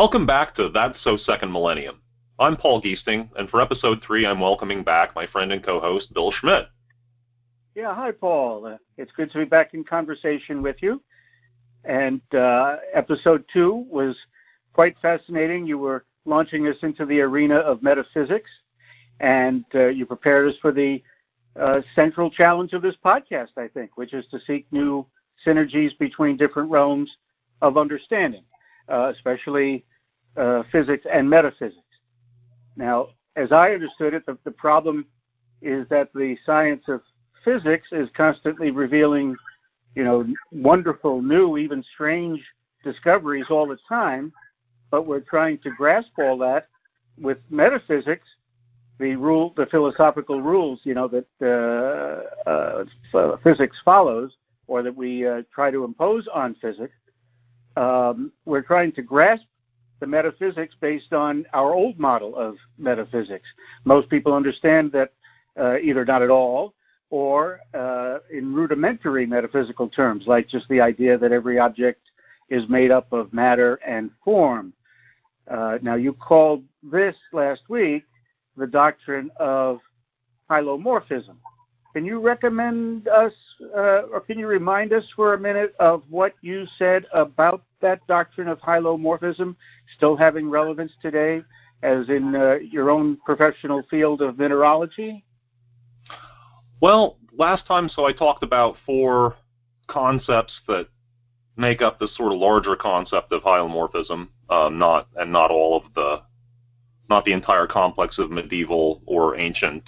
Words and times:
Welcome 0.00 0.24
back 0.24 0.54
to 0.54 0.70
That's 0.70 0.96
So 1.04 1.18
Second 1.18 1.52
Millennium. 1.52 2.00
I'm 2.38 2.56
Paul 2.56 2.80
Giesting, 2.80 3.28
and 3.36 3.50
for 3.50 3.60
episode 3.60 4.02
three, 4.02 4.24
I'm 4.24 4.40
welcoming 4.40 4.82
back 4.82 5.14
my 5.14 5.26
friend 5.26 5.52
and 5.52 5.62
co-host 5.62 6.14
Bill 6.14 6.32
Schmidt. 6.32 6.68
Yeah, 7.74 7.94
hi, 7.94 8.10
Paul. 8.10 8.64
Uh, 8.64 8.76
it's 8.96 9.12
good 9.12 9.30
to 9.32 9.36
be 9.40 9.44
back 9.44 9.74
in 9.74 9.84
conversation 9.84 10.62
with 10.62 10.76
you. 10.80 11.02
And 11.84 12.22
uh, 12.32 12.76
episode 12.94 13.44
two 13.52 13.84
was 13.90 14.16
quite 14.72 14.96
fascinating. 15.02 15.66
You 15.66 15.76
were 15.76 16.06
launching 16.24 16.66
us 16.66 16.76
into 16.80 17.04
the 17.04 17.20
arena 17.20 17.56
of 17.56 17.82
metaphysics, 17.82 18.50
and 19.20 19.66
uh, 19.74 19.88
you 19.88 20.06
prepared 20.06 20.48
us 20.48 20.56
for 20.62 20.72
the 20.72 21.02
uh, 21.60 21.82
central 21.94 22.30
challenge 22.30 22.72
of 22.72 22.80
this 22.80 22.96
podcast, 23.04 23.50
I 23.58 23.68
think, 23.68 23.98
which 23.98 24.14
is 24.14 24.24
to 24.28 24.40
seek 24.46 24.66
new 24.72 25.06
synergies 25.46 25.90
between 25.98 26.38
different 26.38 26.70
realms 26.70 27.14
of 27.60 27.76
understanding, 27.76 28.44
uh, 28.88 29.12
especially 29.14 29.84
uh, 30.36 30.62
physics 30.70 31.06
and 31.10 31.28
metaphysics. 31.28 31.76
Now, 32.76 33.08
as 33.36 33.52
I 33.52 33.72
understood 33.72 34.14
it, 34.14 34.26
the, 34.26 34.38
the 34.44 34.50
problem 34.50 35.06
is 35.62 35.86
that 35.88 36.12
the 36.14 36.36
science 36.44 36.84
of 36.88 37.02
physics 37.44 37.88
is 37.92 38.08
constantly 38.16 38.70
revealing, 38.70 39.36
you 39.94 40.04
know, 40.04 40.26
wonderful, 40.50 41.22
new, 41.22 41.56
even 41.58 41.82
strange 41.94 42.42
discoveries 42.84 43.46
all 43.50 43.66
the 43.66 43.78
time, 43.88 44.32
but 44.90 45.06
we're 45.06 45.20
trying 45.20 45.58
to 45.58 45.70
grasp 45.70 46.10
all 46.18 46.38
that 46.38 46.68
with 47.20 47.38
metaphysics, 47.50 48.26
the 48.98 49.16
rule, 49.16 49.52
the 49.56 49.66
philosophical 49.66 50.40
rules, 50.42 50.80
you 50.84 50.94
know, 50.94 51.08
that 51.08 52.26
uh, 52.46 52.50
uh, 53.16 53.36
physics 53.42 53.78
follows, 53.84 54.36
or 54.66 54.82
that 54.82 54.94
we 54.94 55.26
uh, 55.26 55.42
try 55.52 55.70
to 55.70 55.84
impose 55.84 56.28
on 56.28 56.54
physics. 56.60 56.94
Um, 57.76 58.32
we're 58.44 58.62
trying 58.62 58.92
to 58.92 59.02
grasp 59.02 59.44
the 60.00 60.06
metaphysics 60.06 60.74
based 60.80 61.12
on 61.12 61.44
our 61.52 61.74
old 61.74 61.98
model 61.98 62.34
of 62.36 62.56
metaphysics. 62.78 63.46
Most 63.84 64.08
people 64.08 64.32
understand 64.34 64.90
that 64.92 65.12
uh, 65.58 65.78
either 65.78 66.04
not 66.04 66.22
at 66.22 66.30
all 66.30 66.74
or 67.10 67.60
uh, 67.74 68.18
in 68.32 68.54
rudimentary 68.54 69.26
metaphysical 69.26 69.88
terms, 69.88 70.26
like 70.26 70.48
just 70.48 70.68
the 70.68 70.80
idea 70.80 71.18
that 71.18 71.32
every 71.32 71.58
object 71.58 72.00
is 72.48 72.68
made 72.68 72.90
up 72.90 73.12
of 73.12 73.32
matter 73.32 73.80
and 73.86 74.10
form. 74.24 74.72
Uh, 75.50 75.78
now, 75.82 75.94
you 75.96 76.12
called 76.12 76.62
this 76.82 77.16
last 77.32 77.62
week 77.68 78.04
the 78.56 78.66
doctrine 78.66 79.30
of 79.38 79.80
hylomorphism. 80.50 81.36
Can 81.92 82.04
you 82.04 82.20
recommend 82.20 83.08
us, 83.08 83.32
uh, 83.76 84.02
or 84.12 84.20
can 84.20 84.38
you 84.38 84.46
remind 84.46 84.92
us 84.92 85.04
for 85.16 85.34
a 85.34 85.38
minute 85.38 85.74
of 85.80 86.04
what 86.08 86.34
you 86.40 86.66
said 86.78 87.06
about 87.12 87.64
that 87.80 88.06
doctrine 88.06 88.48
of 88.48 88.60
hylomorphism 88.60 89.56
still 89.96 90.16
having 90.16 90.48
relevance 90.48 90.92
today, 91.00 91.42
as 91.82 92.08
in 92.08 92.34
uh, 92.34 92.56
your 92.56 92.90
own 92.90 93.16
professional 93.24 93.82
field 93.90 94.22
of 94.22 94.38
mineralogy? 94.38 95.24
Well, 96.80 97.18
last 97.36 97.66
time, 97.66 97.88
so 97.88 98.06
I 98.06 98.12
talked 98.12 98.42
about 98.42 98.76
four 98.86 99.36
concepts 99.88 100.60
that 100.68 100.88
make 101.56 101.82
up 101.82 101.98
this 101.98 102.16
sort 102.16 102.32
of 102.32 102.38
larger 102.38 102.76
concept 102.76 103.32
of 103.32 103.42
hylomorphism, 103.42 104.28
um, 104.48 104.78
not 104.78 105.08
and 105.16 105.32
not 105.32 105.50
all 105.50 105.76
of 105.76 105.92
the, 105.94 106.22
not 107.08 107.24
the 107.24 107.32
entire 107.32 107.66
complex 107.66 108.18
of 108.18 108.30
medieval 108.30 109.02
or 109.06 109.36
ancient 109.36 109.84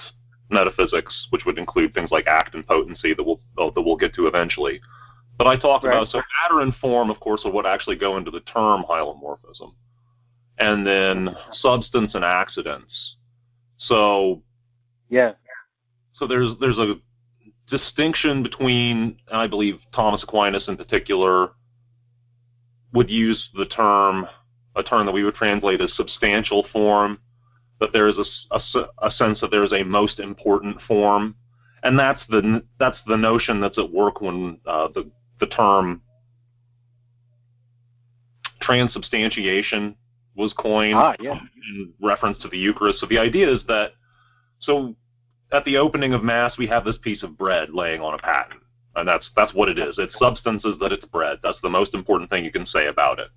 metaphysics, 0.50 1.28
which 1.30 1.44
would 1.46 1.58
include 1.58 1.94
things 1.94 2.10
like 2.10 2.26
act 2.26 2.54
and 2.54 2.66
potency 2.66 3.14
that 3.14 3.24
we'll 3.24 3.40
that 3.56 3.82
we'll 3.82 3.96
get 3.96 4.14
to 4.14 4.26
eventually. 4.26 4.80
But 5.42 5.48
I 5.48 5.56
talked 5.56 5.84
right. 5.84 5.96
about 5.96 6.08
so 6.08 6.22
matter 6.44 6.60
and 6.60 6.72
form, 6.76 7.10
of 7.10 7.18
course, 7.18 7.42
are 7.44 7.50
what 7.50 7.66
actually 7.66 7.96
go 7.96 8.16
into 8.16 8.30
the 8.30 8.42
term 8.42 8.84
hylomorphism, 8.88 9.74
and 10.60 10.86
then 10.86 11.34
substance 11.54 12.14
and 12.14 12.24
accidents. 12.24 13.16
So 13.76 14.40
yeah, 15.08 15.32
so 16.14 16.28
there's 16.28 16.52
there's 16.60 16.78
a 16.78 16.94
distinction 17.68 18.44
between, 18.44 19.16
I 19.32 19.48
believe 19.48 19.80
Thomas 19.92 20.22
Aquinas 20.22 20.68
in 20.68 20.76
particular 20.76 21.48
would 22.92 23.10
use 23.10 23.48
the 23.56 23.66
term 23.66 24.28
a 24.76 24.84
term 24.84 25.06
that 25.06 25.12
we 25.12 25.24
would 25.24 25.34
translate 25.34 25.80
as 25.80 25.92
substantial 25.96 26.68
form 26.72 27.18
that 27.80 27.92
there 27.92 28.06
is 28.06 28.14
a, 28.16 28.56
a, 28.78 29.08
a 29.08 29.10
sense 29.10 29.40
that 29.40 29.50
there 29.50 29.64
is 29.64 29.72
a 29.72 29.82
most 29.82 30.20
important 30.20 30.80
form, 30.86 31.34
and 31.82 31.98
that's 31.98 32.22
the 32.28 32.62
that's 32.78 32.98
the 33.08 33.16
notion 33.16 33.60
that's 33.60 33.78
at 33.78 33.90
work 33.90 34.20
when 34.20 34.60
uh, 34.66 34.86
the 34.94 35.10
the 35.40 35.46
term 35.46 36.02
transubstantiation 38.60 39.96
was 40.36 40.52
coined 40.54 40.94
ah, 40.94 41.14
yeah. 41.20 41.38
in 41.70 41.92
reference 42.00 42.38
to 42.38 42.48
the 42.48 42.58
Eucharist. 42.58 43.00
So 43.00 43.06
the 43.06 43.18
idea 43.18 43.50
is 43.50 43.60
that 43.68 43.92
so 44.60 44.94
at 45.52 45.64
the 45.64 45.76
opening 45.76 46.14
of 46.14 46.22
Mass 46.22 46.56
we 46.56 46.66
have 46.68 46.84
this 46.84 46.96
piece 47.02 47.22
of 47.22 47.36
bread 47.36 47.70
laying 47.70 48.00
on 48.00 48.14
a 48.14 48.18
paten. 48.18 48.58
And 48.94 49.08
that's 49.08 49.28
that's 49.34 49.54
what 49.54 49.68
it 49.68 49.78
is. 49.78 49.96
It's 49.98 50.16
substances 50.18 50.76
that 50.80 50.92
it's 50.92 51.04
bread. 51.06 51.38
That's 51.42 51.58
the 51.62 51.70
most 51.70 51.94
important 51.94 52.30
thing 52.30 52.44
you 52.44 52.52
can 52.52 52.66
say 52.66 52.86
about 52.88 53.18
it. 53.18 53.28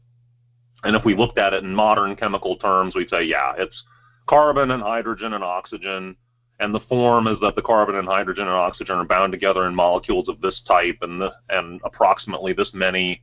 And 0.84 0.96
if 0.96 1.06
we 1.06 1.16
looked 1.16 1.38
at 1.38 1.54
it 1.54 1.64
in 1.64 1.74
modern 1.74 2.16
chemical 2.16 2.58
terms, 2.58 2.94
we'd 2.94 3.10
say, 3.10 3.24
yeah, 3.24 3.54
it's 3.58 3.84
carbon 4.28 4.72
and 4.72 4.84
hydrogen 4.84 5.34
and 5.34 5.44
oxygen. 5.44 6.16
And 6.60 6.74
the 6.74 6.80
form 6.82 7.28
is 7.28 7.38
that 7.42 7.56
the 7.56 7.62
carbon 7.62 7.96
and 7.96 8.08
hydrogen 8.08 8.48
and 8.48 8.56
oxygen 8.56 8.96
are 8.96 9.06
bound 9.06 9.34
together 9.34 9.68
in 9.68 9.76
molecules 9.76 10.30
of 10.30 10.40
this 10.40 10.62
type 10.66 10.98
and 11.02 11.22
the, 11.22 11.32
and 11.50 11.82
approximately 11.84 12.54
this 12.54 12.72
many. 12.74 13.22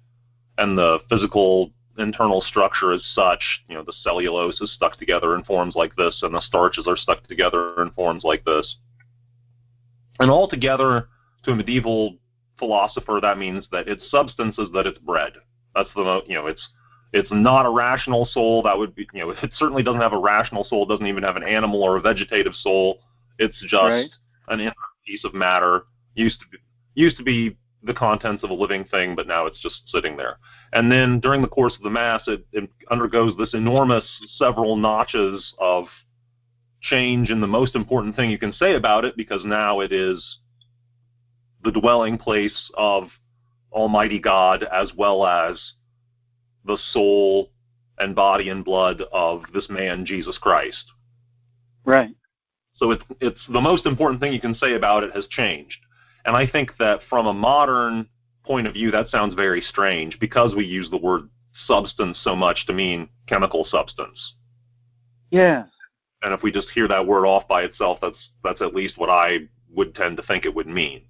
And 0.58 0.76
the 0.76 0.98
physical 1.08 1.72
internal 1.98 2.42
structure 2.42 2.92
is 2.92 3.02
such, 3.14 3.42
you 3.68 3.74
know, 3.74 3.82
the 3.82 3.94
cellulose 4.02 4.60
is 4.60 4.72
stuck 4.72 4.98
together 4.98 5.34
in 5.34 5.44
forms 5.44 5.74
like 5.74 5.96
this, 5.96 6.20
and 6.22 6.34
the 6.34 6.42
starches 6.42 6.86
are 6.86 6.96
stuck 6.96 7.26
together 7.26 7.80
in 7.82 7.90
forms 7.90 8.22
like 8.24 8.44
this. 8.44 8.76
And 10.18 10.30
altogether, 10.30 11.08
to 11.44 11.52
a 11.52 11.56
medieval 11.56 12.18
philosopher, 12.58 13.18
that 13.20 13.38
means 13.38 13.66
that 13.72 13.88
it's 13.88 14.10
substances 14.10 14.68
that 14.74 14.86
it's 14.86 14.98
bread. 14.98 15.32
That's 15.74 15.88
the, 15.94 16.20
you 16.26 16.34
know, 16.34 16.46
it's 16.46 16.68
it's 17.12 17.30
not 17.30 17.66
a 17.66 17.70
rational 17.70 18.26
soul. 18.26 18.62
That 18.62 18.78
would 18.78 18.94
be, 18.94 19.06
you 19.12 19.20
know, 19.20 19.30
it 19.42 19.50
certainly 19.56 19.82
doesn't 19.82 20.00
have 20.00 20.12
a 20.12 20.18
rational 20.18 20.64
soul. 20.64 20.84
It 20.84 20.88
doesn't 20.88 21.06
even 21.06 21.22
have 21.22 21.36
an 21.36 21.44
animal 21.44 21.82
or 21.82 21.96
a 21.96 22.00
vegetative 22.00 22.54
soul. 22.54 23.00
It's 23.38 23.60
just 23.62 23.74
right. 23.74 24.10
an 24.48 24.60
inert 24.60 24.74
piece 25.06 25.24
of 25.24 25.34
matter. 25.34 25.84
Used 26.14 26.40
to 26.40 26.46
be, 26.50 26.58
used 26.94 27.16
to 27.16 27.22
be 27.22 27.56
the 27.82 27.94
contents 27.94 28.44
of 28.44 28.50
a 28.50 28.54
living 28.54 28.84
thing, 28.84 29.14
but 29.14 29.26
now 29.26 29.46
it's 29.46 29.60
just 29.60 29.82
sitting 29.86 30.16
there. 30.16 30.36
And 30.72 30.90
then 30.90 31.20
during 31.20 31.42
the 31.42 31.48
course 31.48 31.74
of 31.76 31.82
the 31.82 31.90
mass, 31.90 32.22
it, 32.26 32.46
it 32.52 32.70
undergoes 32.90 33.36
this 33.36 33.54
enormous 33.54 34.04
several 34.36 34.76
notches 34.76 35.52
of 35.58 35.86
change 36.80 37.30
in 37.30 37.40
the 37.40 37.46
most 37.46 37.74
important 37.74 38.16
thing 38.16 38.30
you 38.30 38.38
can 38.38 38.52
say 38.52 38.74
about 38.74 39.04
it, 39.04 39.16
because 39.16 39.44
now 39.44 39.80
it 39.80 39.92
is 39.92 40.38
the 41.64 41.72
dwelling 41.72 42.18
place 42.18 42.70
of 42.74 43.08
Almighty 43.72 44.18
God 44.18 44.64
as 44.64 44.92
well 44.96 45.26
as 45.26 45.60
the 46.64 46.78
soul 46.92 47.50
and 47.98 48.14
body 48.14 48.48
and 48.48 48.64
blood 48.64 49.02
of 49.12 49.42
this 49.52 49.68
man 49.68 50.06
Jesus 50.06 50.38
Christ. 50.38 50.84
Right. 51.84 52.14
So 52.74 52.90
it's 52.90 53.04
it's 53.20 53.40
the 53.52 53.60
most 53.60 53.86
important 53.86 54.20
thing 54.20 54.32
you 54.32 54.40
can 54.40 54.54
say 54.54 54.74
about 54.74 55.04
it 55.04 55.14
has 55.14 55.26
changed. 55.28 55.78
And 56.24 56.36
I 56.36 56.46
think 56.46 56.76
that 56.78 57.00
from 57.08 57.26
a 57.26 57.34
modern 57.34 58.08
point 58.44 58.66
of 58.66 58.74
view 58.74 58.90
that 58.90 59.08
sounds 59.08 59.34
very 59.34 59.60
strange 59.60 60.18
because 60.18 60.54
we 60.54 60.64
use 60.64 60.90
the 60.90 60.96
word 60.96 61.28
substance 61.66 62.18
so 62.22 62.34
much 62.34 62.66
to 62.66 62.72
mean 62.72 63.08
chemical 63.28 63.64
substance. 63.64 64.34
Yeah. 65.30 65.64
And 66.22 66.32
if 66.32 66.42
we 66.42 66.52
just 66.52 66.68
hear 66.70 66.88
that 66.88 67.06
word 67.06 67.26
off 67.26 67.46
by 67.48 67.62
itself 67.62 67.98
that's 68.00 68.18
that's 68.42 68.60
at 68.60 68.74
least 68.74 68.98
what 68.98 69.10
I 69.10 69.48
would 69.74 69.94
tend 69.94 70.16
to 70.16 70.22
think 70.22 70.44
it 70.44 70.54
would 70.54 70.66
mean. 70.66 71.02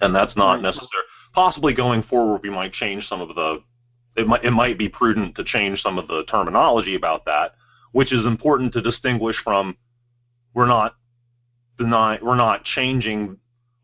And 0.00 0.14
that's 0.14 0.36
not 0.36 0.54
right. 0.54 0.62
necessary. 0.62 1.04
Possibly 1.34 1.74
going 1.74 2.02
forward 2.04 2.42
we 2.42 2.50
might 2.50 2.72
change 2.72 3.06
some 3.08 3.20
of 3.20 3.34
the 3.34 3.62
it 4.16 4.26
might 4.26 4.44
it 4.44 4.50
might 4.50 4.78
be 4.78 4.88
prudent 4.88 5.36
to 5.36 5.44
change 5.44 5.80
some 5.80 5.98
of 5.98 6.08
the 6.08 6.24
terminology 6.24 6.94
about 6.94 7.24
that, 7.24 7.54
which 7.92 8.12
is 8.12 8.26
important 8.26 8.72
to 8.72 8.82
distinguish 8.82 9.36
from 9.42 9.76
we're 10.54 10.66
not 10.66 10.94
denying 11.78 12.20
we're 12.22 12.36
not 12.36 12.64
changing 12.64 13.38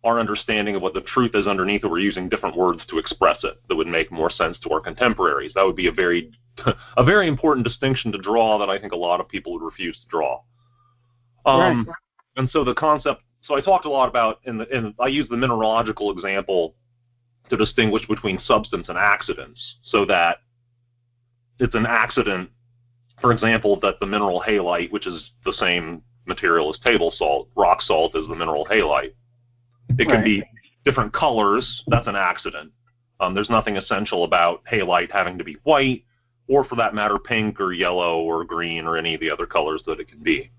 our 0.04 0.20
understanding 0.20 0.76
of 0.76 0.82
what 0.82 0.92
the 0.92 1.00
truth 1.00 1.30
is 1.34 1.46
underneath 1.46 1.82
it. 1.82 1.90
We're 1.90 1.98
using 1.98 2.28
different 2.28 2.56
words 2.56 2.84
to 2.90 2.98
express 2.98 3.42
it 3.42 3.58
that 3.68 3.76
would 3.76 3.86
make 3.86 4.12
more 4.12 4.30
sense 4.30 4.58
to 4.60 4.70
our 4.70 4.80
contemporaries. 4.80 5.52
That 5.54 5.64
would 5.64 5.76
be 5.76 5.86
a 5.86 5.92
very 5.92 6.30
a 6.96 7.04
very 7.04 7.26
important 7.26 7.66
distinction 7.66 8.12
to 8.12 8.18
draw 8.18 8.58
that 8.58 8.68
I 8.68 8.78
think 8.78 8.92
a 8.92 8.96
lot 8.96 9.20
of 9.20 9.28
people 9.28 9.52
would 9.54 9.62
refuse 9.62 9.98
to 9.98 10.06
draw. 10.08 10.40
Um, 11.46 11.86
right. 11.88 11.96
And 12.36 12.50
so 12.50 12.64
the 12.64 12.74
concept. 12.74 13.22
So 13.44 13.54
I 13.54 13.60
talked 13.60 13.84
a 13.84 13.90
lot 13.90 14.08
about 14.08 14.40
in 14.44 14.58
the 14.58 14.76
in 14.76 14.94
I 15.00 15.08
use 15.08 15.28
the 15.28 15.36
mineralogical 15.36 16.10
example 16.10 16.74
to 17.50 17.56
distinguish 17.56 18.06
between 18.06 18.38
substance 18.40 18.88
and 18.88 18.96
accidents 18.96 19.60
so 19.82 20.06
that 20.06 20.38
it's 21.58 21.74
an 21.74 21.86
accident, 21.86 22.50
for 23.20 23.32
example, 23.32 23.78
that 23.80 24.00
the 24.00 24.06
mineral 24.06 24.42
halite, 24.46 24.90
which 24.92 25.06
is 25.06 25.30
the 25.44 25.52
same 25.52 26.02
material 26.26 26.72
is 26.72 26.80
table 26.80 27.12
salt, 27.16 27.48
rock 27.56 27.82
salt 27.82 28.16
is 28.16 28.26
the 28.28 28.34
mineral 28.34 28.66
halite. 28.70 29.14
It 29.98 30.06
can 30.06 30.16
right. 30.16 30.24
be 30.24 30.44
different 30.84 31.12
colors, 31.12 31.82
that's 31.86 32.08
an 32.08 32.16
accident. 32.16 32.72
Um, 33.20 33.34
there's 33.34 33.50
nothing 33.50 33.76
essential 33.76 34.24
about 34.24 34.62
halite 34.70 35.10
having 35.10 35.38
to 35.38 35.44
be 35.44 35.56
white 35.64 36.04
or 36.48 36.64
for 36.64 36.76
that 36.76 36.94
matter, 36.94 37.18
pink 37.18 37.60
or 37.60 37.72
yellow 37.72 38.20
or 38.20 38.44
green 38.44 38.86
or 38.86 38.96
any 38.96 39.14
of 39.14 39.20
the 39.20 39.30
other 39.30 39.46
colors 39.46 39.82
that 39.86 40.00
it 40.00 40.08
can 40.08 40.22
be. 40.22 40.50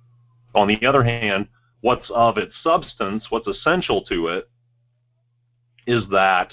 On 0.54 0.68
the 0.68 0.84
other 0.86 1.04
hand, 1.04 1.48
what's 1.82 2.10
of 2.14 2.38
its 2.38 2.54
substance, 2.64 3.26
what's 3.30 3.48
essential 3.48 4.04
to 4.06 4.28
it, 4.28 4.50
is 5.86 6.04
that 6.12 6.52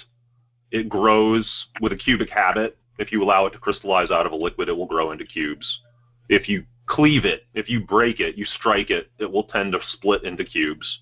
it 0.71 0.89
grows 0.89 1.49
with 1.81 1.93
a 1.93 1.97
cubic 1.97 2.29
habit. 2.29 2.77
If 2.99 3.13
you 3.13 3.23
allow 3.23 3.47
it 3.47 3.51
to 3.51 3.59
crystallize 3.59 4.11
out 4.11 4.27
of 4.27 4.33
a 4.33 4.37
liquid, 4.37 4.69
it 4.69 4.77
will 4.77 4.87
grow 4.87 5.13
into 5.13 5.25
cubes. 5.25 5.81
If 6.29 6.49
you 6.49 6.65
cleave 6.93 7.25
it, 7.25 7.47
if 7.55 7.71
you 7.71 7.81
break 7.81 8.21
it, 8.21 8.37
you 8.37 8.45
strike 8.45 8.91
it, 8.91 9.11
it 9.19 9.31
will 9.31 9.45
tend 9.45 9.73
to 9.73 9.79
split 9.95 10.25
into 10.25 10.45
cubes. 10.45 11.01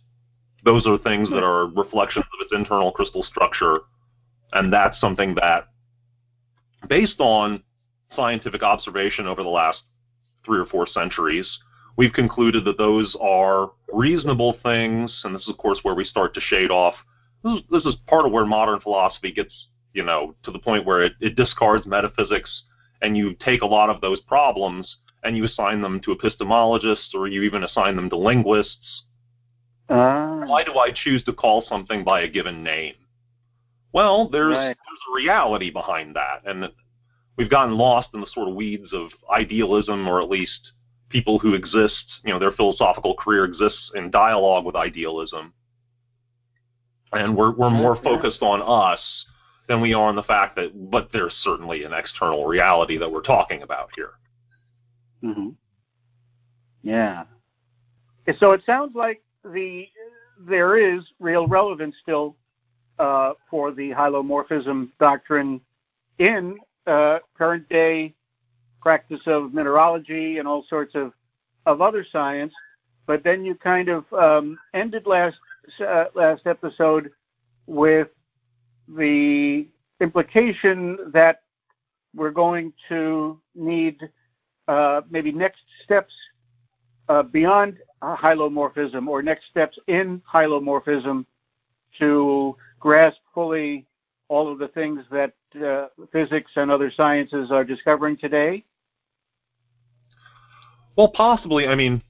Those 0.65 0.87
are 0.87 0.97
things 0.99 1.29
that 1.31 1.43
are 1.43 1.67
reflections 1.67 2.27
of 2.33 2.41
its 2.41 2.53
internal 2.55 2.93
crystal 2.93 3.25
structure, 3.25 3.81
and 4.53 4.73
that's 4.73 5.01
something 5.01 5.35
that, 5.35 5.67
based 6.89 7.19
on 7.19 7.65
scientific 8.15 8.63
observation 8.63 9.27
over 9.27 9.43
the 9.43 9.49
last 9.49 9.81
three 10.45 10.61
or 10.61 10.67
four 10.67 10.87
centuries, 10.87 11.49
we've 11.97 12.13
concluded 12.13 12.65
that 12.67 12.79
those 12.79 13.17
are 13.21 13.73
reasonable 13.93 14.59
things, 14.63 15.21
and 15.25 15.35
this 15.35 15.43
is, 15.43 15.49
of 15.49 15.59
course, 15.59 15.81
where 15.83 15.97
we 15.97 16.05
start 16.05 16.35
to 16.35 16.41
shade 16.41 16.71
off. 16.71 16.95
This 17.43 17.55
is, 17.55 17.61
this 17.71 17.85
is 17.85 17.97
part 18.07 18.27
of 18.27 18.33
where 18.33 18.47
modern 18.47 18.81
philosophy 18.81 19.33
gets, 19.33 19.67
you 19.93 20.05
know, 20.05 20.37
to 20.45 20.53
the 20.53 20.59
point 20.61 20.87
where 20.87 21.03
it, 21.03 21.15
it 21.21 21.35
discards 21.35 21.85
metaphysics, 21.85 22.63
and 23.03 23.17
you 23.17 23.35
take 23.45 23.63
a 23.63 23.67
lot 23.67 23.91
of 23.91 24.01
those 24.01 24.21
problems 24.21 24.97
and 25.23 25.37
you 25.37 25.45
assign 25.45 25.83
them 25.83 26.01
to 26.01 26.15
epistemologists, 26.15 27.15
or 27.15 27.29
you 27.29 27.43
even 27.43 27.65
assign 27.65 27.97
them 27.97 28.09
to 28.11 28.17
linguists. 28.17 29.03
Uh, 29.89 30.45
Why 30.47 30.65
do 30.65 30.79
I 30.79 30.93
choose 30.93 31.23
to 31.25 31.33
call 31.33 31.63
something 31.69 32.05
by 32.05 32.23
a 32.23 32.29
given 32.29 32.63
name? 32.63 32.95
Well, 33.93 34.29
there's 34.29 34.55
Right. 34.55 34.77
there's 34.77 35.05
a 35.11 35.15
reality 35.17 35.71
behind 35.71 36.15
that, 36.17 36.43
and 36.47 36.71
we've 37.37 37.51
gotten 37.51 37.77
lost 37.77 38.09
in 38.15 38.21
the 38.21 38.27
sort 38.29 38.49
of 38.49 38.55
weeds 38.55 38.93
of 38.93 39.11
idealism, 39.31 40.07
or 40.09 40.21
at 40.23 40.29
least 40.31 40.73
people 41.09 41.41
who 41.41 41.55
exist, 41.55 42.05
you 42.25 42.33
know, 42.33 42.39
their 42.39 42.53
philosophical 42.53 43.17
career 43.17 43.45
exists 43.45 43.91
in 43.97 44.11
dialogue 44.13 44.65
with 44.65 44.77
idealism, 44.77 45.53
and 47.13 47.37
we're 47.37 47.51
we're 47.51 47.69
more 47.71 47.97
Yeah, 47.97 48.03
focused 48.03 48.43
on 48.43 48.63
us 48.63 49.01
than 49.67 49.81
we 49.81 49.93
are 49.93 50.05
on 50.09 50.17
the 50.17 50.23
fact 50.23 50.55
that, 50.57 50.91
but 50.91 51.11
there's 51.13 51.35
certainly 51.43 51.83
an 51.85 51.93
external 51.93 52.47
reality 52.47 52.97
that 52.99 53.11
we're 53.11 53.23
talking 53.23 53.63
about 53.63 53.91
here. 53.97 54.13
Hmm 55.23 55.51
Yeah. 56.83 57.25
So 58.39 58.53
it 58.53 58.63
sounds 58.65 58.95
like 58.95 59.23
the 59.45 59.89
there 60.39 60.77
is 60.77 61.05
real 61.19 61.47
relevance 61.47 61.97
still 62.01 62.37
uh, 62.99 63.33
for 63.51 63.73
the 63.73 63.91
hylomorphism 63.91 64.89
doctrine 64.99 65.61
in 66.19 66.59
uh, 66.87 67.19
current 67.37 67.69
day 67.69 68.15
practice 68.81 69.21
of 69.27 69.53
mineralogy 69.53 70.39
and 70.39 70.49
all 70.49 70.65
sorts 70.69 70.95
of 70.95 71.13
of 71.67 71.81
other 71.81 72.05
science. 72.11 72.55
But 73.07 73.25
then 73.25 73.45
you 73.45 73.55
kind 73.55 73.89
of 73.89 74.11
um, 74.13 74.59
ended 74.75 75.07
last 75.07 75.39
uh, 75.81 76.05
last 76.15 76.47
episode 76.47 77.11
with 77.67 78.09
the 78.89 79.67
implication 80.01 80.99
that 81.13 81.43
we're 82.15 82.31
going 82.31 82.73
to 82.89 83.41
need 83.55 84.01
maybe 85.11 85.33
next 85.33 85.63
steps 85.85 86.13
uh, 87.09 87.23
beyond 87.23 87.79
uh, 88.03 88.17
hylomorphism 88.17 89.09
or 89.09 89.23
next 89.23 89.47
steps 89.51 89.79
in 89.89 90.23
hylomorphism 90.33 91.27
to 91.99 92.57
grasp 92.79 93.19
fully 93.35 93.87
all 94.29 94.51
of 94.51 94.59
the 94.59 94.69
things 94.69 95.01
that 95.11 95.35
uh, 95.65 95.89
physics 96.13 96.53
and 96.55 96.71
other 96.71 96.91
sciences 96.91 97.51
are 97.51 97.65
discovering 97.65 98.17
today? 98.17 98.65
Well, 100.97 101.09
possibly. 101.09 101.67
I 101.67 101.75
mean, 101.75 102.01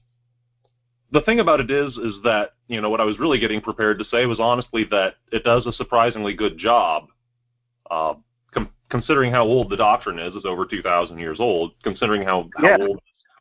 the 1.11 1.21
thing 1.21 1.39
about 1.39 1.59
it 1.59 1.71
is, 1.71 1.93
is 1.97 2.15
that 2.23 2.51
you 2.67 2.79
know 2.79 2.89
what 2.89 3.01
I 3.01 3.05
was 3.05 3.19
really 3.19 3.39
getting 3.39 3.59
prepared 3.59 3.97
to 3.99 4.05
say 4.05 4.25
was 4.27 4.39
honestly 4.39 4.85
that 4.91 5.15
it 5.31 5.43
does 5.43 5.65
a 5.65 5.73
surprisingly 5.73 6.35
good 6.35 6.57
job, 6.57 7.07
uh, 7.89 8.13
considering 8.91 9.31
how 9.31 9.43
old 9.43 9.69
the 9.71 9.77
doctrine 9.77 10.19
is. 10.19 10.35
It's 10.35 10.45
over 10.45 10.65
two 10.65 10.81
thousand 10.83 11.17
years 11.17 11.39
old. 11.39 11.71
Considering 11.83 12.21
how, 12.21 12.49
how 12.57 12.67
Yeah. 12.67 12.77
old, 12.81 12.99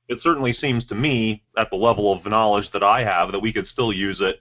it 0.08 0.22
certainly 0.22 0.52
seems 0.54 0.86
to 0.86 0.94
me, 0.94 1.42
at 1.58 1.68
the 1.70 1.76
level 1.76 2.12
of 2.12 2.24
knowledge 2.24 2.70
that 2.72 2.82
I 2.82 3.04
have, 3.04 3.32
that 3.32 3.40
we 3.40 3.52
could 3.52 3.66
still 3.66 3.92
use 3.92 4.20
it. 4.20 4.40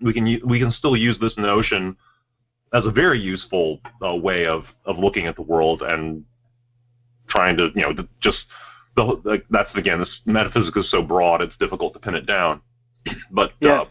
We 0.00 0.12
can 0.12 0.40
we 0.46 0.60
can 0.60 0.70
still 0.70 0.96
use 0.96 1.18
this 1.18 1.36
notion 1.36 1.96
as 2.72 2.86
a 2.86 2.90
very 2.90 3.18
useful 3.18 3.80
uh, 4.02 4.14
way 4.16 4.46
of 4.46 4.64
of 4.84 4.98
looking 4.98 5.26
at 5.26 5.34
the 5.36 5.42
world 5.42 5.82
and 5.82 6.24
trying 7.28 7.56
to 7.56 7.70
you 7.74 7.82
know 7.82 7.92
just 8.20 8.38
the, 8.96 9.42
that's 9.50 9.74
again 9.74 10.00
this 10.00 10.20
metaphysics 10.24 10.76
is 10.76 10.90
so 10.90 11.02
broad 11.02 11.40
it's 11.42 11.56
difficult 11.58 11.92
to 11.92 11.98
pin 11.98 12.14
it 12.14 12.26
down 12.26 12.60
but 13.30 13.52
Yeah. 13.60 13.84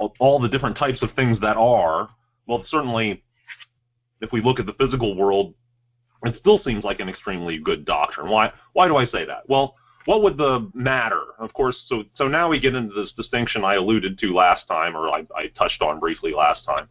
uh, 0.00 0.08
all 0.18 0.40
the 0.40 0.48
different 0.48 0.76
types 0.76 1.02
of 1.02 1.12
things 1.14 1.38
that 1.40 1.56
are 1.56 2.08
well 2.46 2.64
certainly 2.68 3.22
if 4.22 4.32
we 4.32 4.40
look 4.40 4.58
at 4.58 4.66
the 4.66 4.74
physical 4.74 5.16
world 5.16 5.54
it 6.24 6.36
still 6.38 6.60
seems 6.60 6.84
like 6.84 7.00
an 7.00 7.08
extremely 7.08 7.58
good 7.58 7.84
doctrine. 7.84 8.30
Why 8.30 8.52
why 8.72 8.86
do 8.88 8.96
i 8.96 9.06
say 9.06 9.24
that? 9.26 9.48
Well 9.48 9.76
what 10.04 10.22
would 10.22 10.36
the 10.36 10.70
matter? 10.74 11.22
Of 11.38 11.52
course 11.52 11.76
so 11.86 12.04
so 12.14 12.28
now 12.28 12.48
we 12.48 12.60
get 12.60 12.74
into 12.74 12.94
this 12.94 13.12
distinction 13.12 13.64
i 13.64 13.74
alluded 13.74 14.18
to 14.18 14.34
last 14.34 14.66
time 14.66 14.96
or 14.96 15.08
i, 15.08 15.26
I 15.36 15.48
touched 15.58 15.82
on 15.82 16.00
briefly 16.00 16.32
last 16.32 16.64
time 16.64 16.88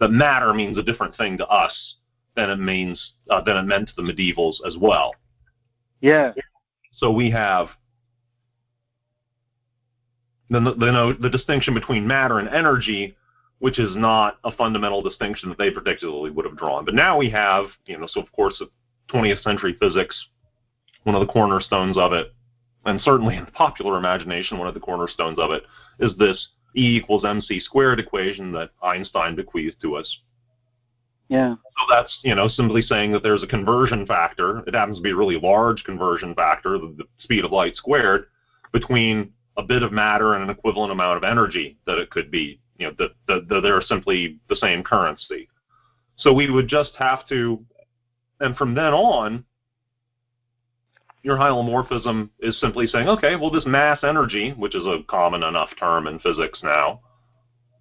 that 0.00 0.10
matter 0.10 0.52
means 0.52 0.76
a 0.78 0.82
different 0.82 1.16
thing 1.16 1.38
to 1.38 1.46
us 1.46 1.94
than 2.34 2.50
it 2.50 2.56
means 2.56 3.12
uh, 3.30 3.40
than 3.42 3.56
it 3.56 3.62
meant 3.62 3.88
to 3.88 3.94
the 3.96 4.02
medievals 4.02 4.56
as 4.66 4.76
well. 4.76 5.14
Yeah. 6.00 6.32
so 6.96 7.12
we 7.12 7.30
have 7.30 7.68
the, 10.50 10.58
the, 10.58 10.74
the, 10.74 11.16
the 11.20 11.30
distinction 11.30 11.74
between 11.74 12.06
matter 12.06 12.40
and 12.40 12.48
energy, 12.48 13.16
which 13.62 13.78
is 13.78 13.94
not 13.94 14.38
a 14.42 14.50
fundamental 14.50 15.02
distinction 15.02 15.48
that 15.48 15.56
they 15.56 15.70
particularly 15.70 16.30
would 16.30 16.44
have 16.44 16.58
drawn. 16.58 16.84
But 16.84 16.94
now 16.94 17.16
we 17.16 17.30
have, 17.30 17.66
you 17.86 17.96
know, 17.96 18.08
so 18.08 18.20
of 18.20 18.32
course, 18.32 18.60
20th 19.08 19.40
century 19.44 19.76
physics, 19.78 20.20
one 21.04 21.14
of 21.14 21.24
the 21.24 21.32
cornerstones 21.32 21.96
of 21.96 22.12
it, 22.12 22.34
and 22.86 23.00
certainly 23.02 23.36
in 23.36 23.44
the 23.44 23.52
popular 23.52 23.98
imagination, 23.98 24.58
one 24.58 24.66
of 24.66 24.74
the 24.74 24.80
cornerstones 24.80 25.38
of 25.38 25.52
it, 25.52 25.62
is 26.00 26.10
this 26.18 26.48
E 26.74 26.96
equals 26.96 27.24
mc 27.24 27.60
squared 27.60 28.00
equation 28.00 28.50
that 28.50 28.70
Einstein 28.82 29.36
bequeathed 29.36 29.80
to 29.82 29.94
us. 29.94 30.18
Yeah. 31.28 31.54
So 31.54 31.84
that's, 31.88 32.18
you 32.24 32.34
know, 32.34 32.48
simply 32.48 32.82
saying 32.82 33.12
that 33.12 33.22
there's 33.22 33.44
a 33.44 33.46
conversion 33.46 34.08
factor. 34.08 34.64
It 34.66 34.74
happens 34.74 34.96
to 34.96 35.02
be 35.04 35.12
a 35.12 35.16
really 35.16 35.38
large 35.38 35.84
conversion 35.84 36.34
factor, 36.34 36.78
the, 36.78 36.96
the 36.98 37.04
speed 37.20 37.44
of 37.44 37.52
light 37.52 37.76
squared, 37.76 38.26
between 38.72 39.32
a 39.56 39.62
bit 39.62 39.84
of 39.84 39.92
matter 39.92 40.34
and 40.34 40.42
an 40.42 40.50
equivalent 40.50 40.90
amount 40.90 41.16
of 41.16 41.22
energy 41.22 41.78
that 41.86 41.98
it 41.98 42.10
could 42.10 42.28
be. 42.28 42.58
You 42.82 42.88
know, 42.88 42.94
that, 42.98 43.10
that, 43.28 43.48
that 43.48 43.60
they're 43.60 43.82
simply 43.82 44.38
the 44.48 44.56
same 44.56 44.82
currency. 44.82 45.48
So 46.16 46.32
we 46.32 46.50
would 46.50 46.68
just 46.68 46.90
have 46.98 47.26
to, 47.28 47.64
and 48.40 48.56
from 48.56 48.74
then 48.74 48.92
on, 48.92 49.44
your 51.22 51.36
hylomorphism 51.36 52.28
is 52.40 52.58
simply 52.60 52.88
saying, 52.88 53.08
okay, 53.08 53.36
well, 53.36 53.50
this 53.50 53.66
mass 53.66 54.00
energy, 54.02 54.50
which 54.56 54.74
is 54.74 54.84
a 54.84 55.04
common 55.08 55.44
enough 55.44 55.70
term 55.78 56.08
in 56.08 56.18
physics 56.18 56.60
now, 56.64 57.00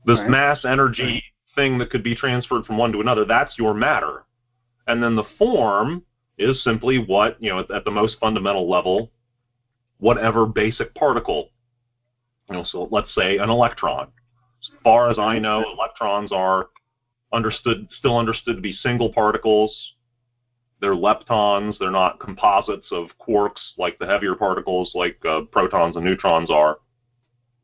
this 0.05 0.19
Right. 0.19 0.29
mass 0.29 0.65
energy 0.65 1.23
thing 1.55 1.79
that 1.79 1.89
could 1.89 2.03
be 2.03 2.15
transferred 2.15 2.65
from 2.65 2.77
one 2.77 2.91
to 2.91 3.01
another, 3.01 3.25
that's 3.25 3.57
your 3.57 3.73
matter. 3.73 4.25
And 4.87 5.01
then 5.01 5.15
the 5.15 5.25
form 5.37 6.03
is 6.37 6.63
simply 6.63 6.99
what, 6.99 7.41
you 7.41 7.49
know, 7.49 7.59
at, 7.59 7.71
at 7.71 7.85
the 7.85 7.91
most 7.91 8.17
fundamental 8.19 8.69
level, 8.69 9.11
whatever 9.97 10.45
basic 10.45 10.93
particle. 10.93 11.49
You 12.49 12.57
know, 12.57 12.63
so 12.63 12.87
let's 12.91 13.13
say 13.15 13.37
an 13.37 13.49
electron. 13.49 14.11
As 14.61 14.69
far 14.83 15.09
as 15.09 15.17
I 15.17 15.39
know, 15.39 15.63
electrons 15.73 16.31
are 16.31 16.69
understood, 17.33 17.87
still 17.97 18.17
understood 18.17 18.55
to 18.57 18.61
be 18.61 18.73
single 18.73 19.11
particles. 19.11 19.93
They're 20.79 20.95
leptons. 20.95 21.77
They're 21.79 21.91
not 21.91 22.19
composites 22.19 22.87
of 22.91 23.09
quarks 23.19 23.59
like 23.77 23.97
the 23.99 24.05
heavier 24.07 24.35
particles, 24.35 24.91
like 24.93 25.17
uh, 25.25 25.41
protons 25.51 25.95
and 25.95 26.05
neutrons 26.05 26.51
are. 26.51 26.77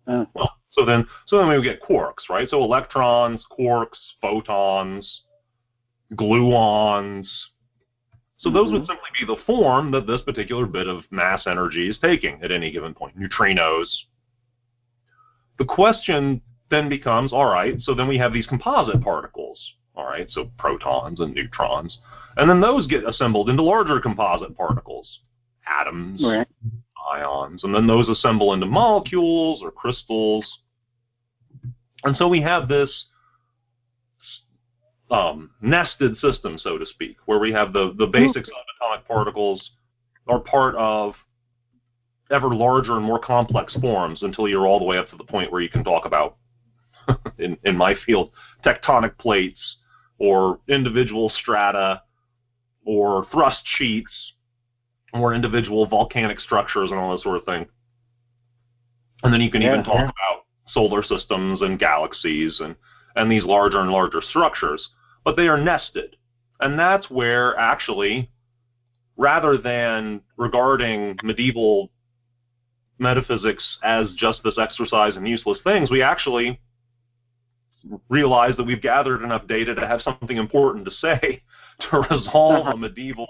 Uh. 0.08 0.26
Well, 0.34 0.52
so 0.72 0.86
then, 0.86 1.08
so 1.26 1.38
then 1.38 1.50
we 1.50 1.62
get 1.64 1.82
quarks, 1.82 2.30
right? 2.30 2.48
So 2.50 2.64
electrons, 2.64 3.44
quarks, 3.52 3.98
photons, 4.22 5.22
gluons. 6.14 7.28
So 8.40 8.52
those 8.52 8.72
would 8.72 8.84
Mhm. 8.84 8.88
simply 8.88 9.10
be 9.20 9.26
the 9.26 9.42
form 9.46 9.90
that 9.92 10.06
this 10.06 10.22
particular 10.22 10.68
bit 10.68 10.88
of 10.88 11.12
mass 11.12 11.48
energy 11.48 11.90
is 11.90 11.98
taking 11.98 12.42
at 12.44 12.52
any 12.52 12.72
given 12.72 12.94
point. 12.94 13.20
Neutrinos. 13.20 13.88
The 15.58 15.66
question 15.66 16.42
then 16.70 16.90
becomes, 16.90 17.34
all 17.34 17.46
right, 17.46 17.80
so 17.82 17.94
then 17.94 18.08
we 18.08 18.18
have 18.18 18.34
these 18.34 18.48
composite 18.48 19.02
particles, 19.02 19.60
all 19.96 20.06
right, 20.06 20.28
so 20.30 20.50
protons 20.58 21.20
and 21.20 21.34
neutrons, 21.34 21.98
and 22.38 22.50
then 22.50 22.62
those 22.62 22.88
get 22.88 23.08
assembled 23.08 23.50
into 23.50 23.64
larger 23.64 24.00
composite 24.00 24.56
particles, 24.56 25.20
atoms, 25.68 26.22
Right. 26.24 26.48
ions, 27.14 27.64
and 27.64 27.74
then 27.74 27.88
those 27.88 28.10
assemble 28.10 28.54
into 28.54 28.66
molecules 28.66 29.62
or 29.64 29.72
crystals. 29.72 30.46
And 32.04 32.16
so 32.18 32.28
we 32.28 32.42
have 32.42 32.68
this 32.68 33.06
um, 35.10 35.52
nested 35.62 36.18
system, 36.18 36.58
so 36.58 36.78
to 36.78 36.86
speak, 36.86 37.18
where 37.26 37.40
we 37.40 37.52
have 37.54 37.74
the, 37.74 37.94
the 37.98 38.08
basics 38.08 38.50
of 38.50 38.56
atomic 38.76 39.08
particles 39.08 39.72
are 40.28 40.40
part 40.40 40.76
of 40.76 41.14
ever 42.30 42.54
larger 42.54 42.98
and 42.98 43.06
more 43.06 43.20
complex 43.20 43.74
forms 43.76 44.22
until 44.24 44.50
you're 44.50 44.68
all 44.68 44.80
the 44.80 44.86
way 44.86 44.98
up 44.98 45.10
to 45.10 45.16
the 45.16 45.24
point 45.24 45.52
where 45.52 45.62
you 45.62 45.70
can 45.70 45.84
talk 45.84 46.06
about, 46.06 46.36
in, 47.38 47.58
in 47.64 47.76
my 47.76 47.96
field, 48.06 48.32
tectonic 48.66 49.18
plates 49.18 49.78
or 50.20 50.60
individual 50.68 51.30
strata 51.30 52.02
or 52.86 53.28
thrust 53.32 53.62
sheets 53.78 54.34
or 55.14 55.34
individual 55.34 55.86
volcanic 55.88 56.40
structures 56.40 56.90
and 56.90 57.00
all 57.00 57.12
that 57.12 57.22
sort 57.22 57.38
of 57.38 57.46
thing. 57.46 57.66
And 59.24 59.34
then 59.34 59.42
you 59.42 59.52
can 59.52 59.62
yeah, 59.62 59.74
even 59.74 59.84
talk 59.84 59.96
yeah. 59.96 60.04
about 60.04 60.46
solar 60.70 61.04
systems 61.04 61.62
and 61.62 61.80
galaxies 61.80 62.60
and, 62.60 62.76
and 63.16 63.32
these 63.32 63.44
larger 63.44 63.80
and 63.80 63.92
larger 63.92 64.22
structures, 64.22 64.90
but 65.24 65.36
they 65.36 65.48
are 65.48 65.58
nested. 65.58 66.16
And 66.60 66.78
that's 66.78 67.10
where 67.10 67.58
actually, 67.58 68.30
rather 69.16 69.58
than 69.58 70.22
regarding 70.38 71.18
medieval 71.24 71.92
metaphysics 73.00 73.78
as 73.84 74.12
just 74.16 74.42
this 74.44 74.58
exercise 74.58 75.16
in 75.16 75.26
useless 75.26 75.60
things, 75.64 75.92
we 75.92 76.02
actually 76.02 76.60
realize 78.10 78.56
that 78.58 78.66
we've 78.66 78.82
gathered 78.82 79.24
enough 79.24 79.48
data 79.48 79.76
to 79.76 79.88
have 79.88 80.02
something 80.02 80.38
important 80.38 80.86
to 80.86 80.92
say 80.92 81.42
to 81.92 82.00
resolve 82.12 82.68
a 82.68 82.78
medieval 82.78 83.28